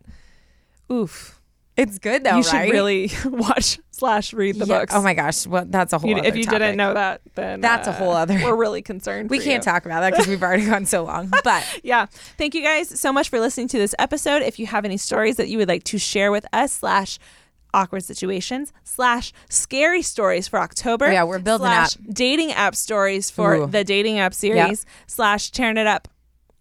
[0.90, 1.34] oof.
[1.76, 2.72] It's good though, you should right?
[2.72, 4.80] really watch slash read the Yeah.
[4.80, 4.92] books.
[4.96, 5.46] Oh my gosh.
[5.46, 6.10] Well, that's a whole.
[6.10, 6.58] You- if you topic.
[6.58, 9.30] didn't know that, then That's a uh, whole other- We're really concerned.
[9.30, 9.70] we can't you.
[9.72, 11.30] talk about that because we've already gone so long.
[11.44, 12.06] But Yeah.
[12.36, 14.42] Thank you guys so much for listening to this episode.
[14.42, 17.20] If you have any stories that you would like to share with us, slash
[17.72, 21.06] awkward situations, slash scary stories for October.
[21.06, 22.02] Oh, yeah, we're building slash up.
[22.12, 23.66] dating app stories for Ooh.
[23.68, 26.08] the dating app series, slash tearing it up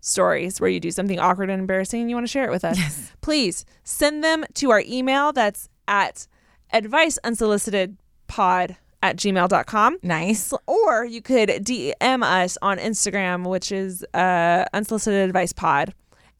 [0.07, 2.63] stories where you do something awkward and embarrassing and you want to share it with
[2.65, 3.11] us.
[3.21, 6.27] Please send them to our email that's at
[6.71, 7.97] advice unsolicited
[8.27, 10.53] pod at gmail.com nice.
[10.65, 15.93] or you could DM us on Instagram, which is uh, unsolicited advice pod.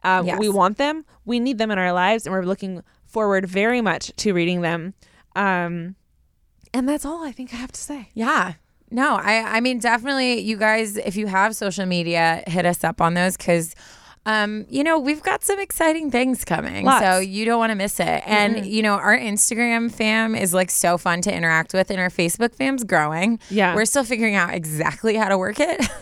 [0.03, 0.39] Um, Yes.
[0.39, 1.06] We want them.
[1.26, 4.94] We need them in our lives, and we're looking forward very much to reading them.
[5.35, 5.95] Um,
[6.73, 8.10] and that's all I think I have to say.
[8.14, 8.53] Yeah.
[8.89, 13.01] No, I I mean definitely you guys if you have social media, hit us up
[13.01, 13.76] on those cuz
[14.26, 16.85] um you know, we've got some exciting things coming.
[16.85, 17.03] Lots.
[17.03, 18.23] So you don't want to miss it.
[18.26, 22.09] And you know, our Instagram fam is like so fun to interact with and our
[22.09, 23.39] Facebook fam's growing.
[23.49, 23.76] Yeah.
[23.76, 25.81] We're still figuring out exactly how to work it.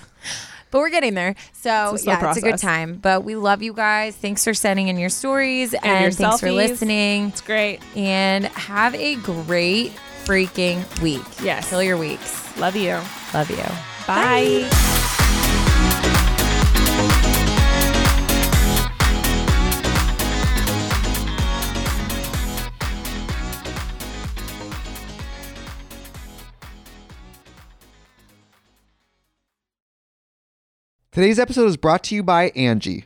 [0.75, 1.35] But we're getting there.
[1.53, 2.95] So, It's yeah, it's a good time.
[2.95, 4.13] But we love you guys.
[4.13, 7.27] Thanks for sending in your stories and, your thanks for listening.
[7.27, 7.79] It's great.
[7.95, 9.93] And have a great
[10.25, 11.23] freaking week.
[11.41, 11.69] Yes.
[11.69, 12.44] Kill your weeks.
[12.57, 12.99] Love you.
[13.33, 13.63] Love you.
[14.07, 14.69] Bye.
[31.11, 33.05] Today's episode is brought to you by Angi.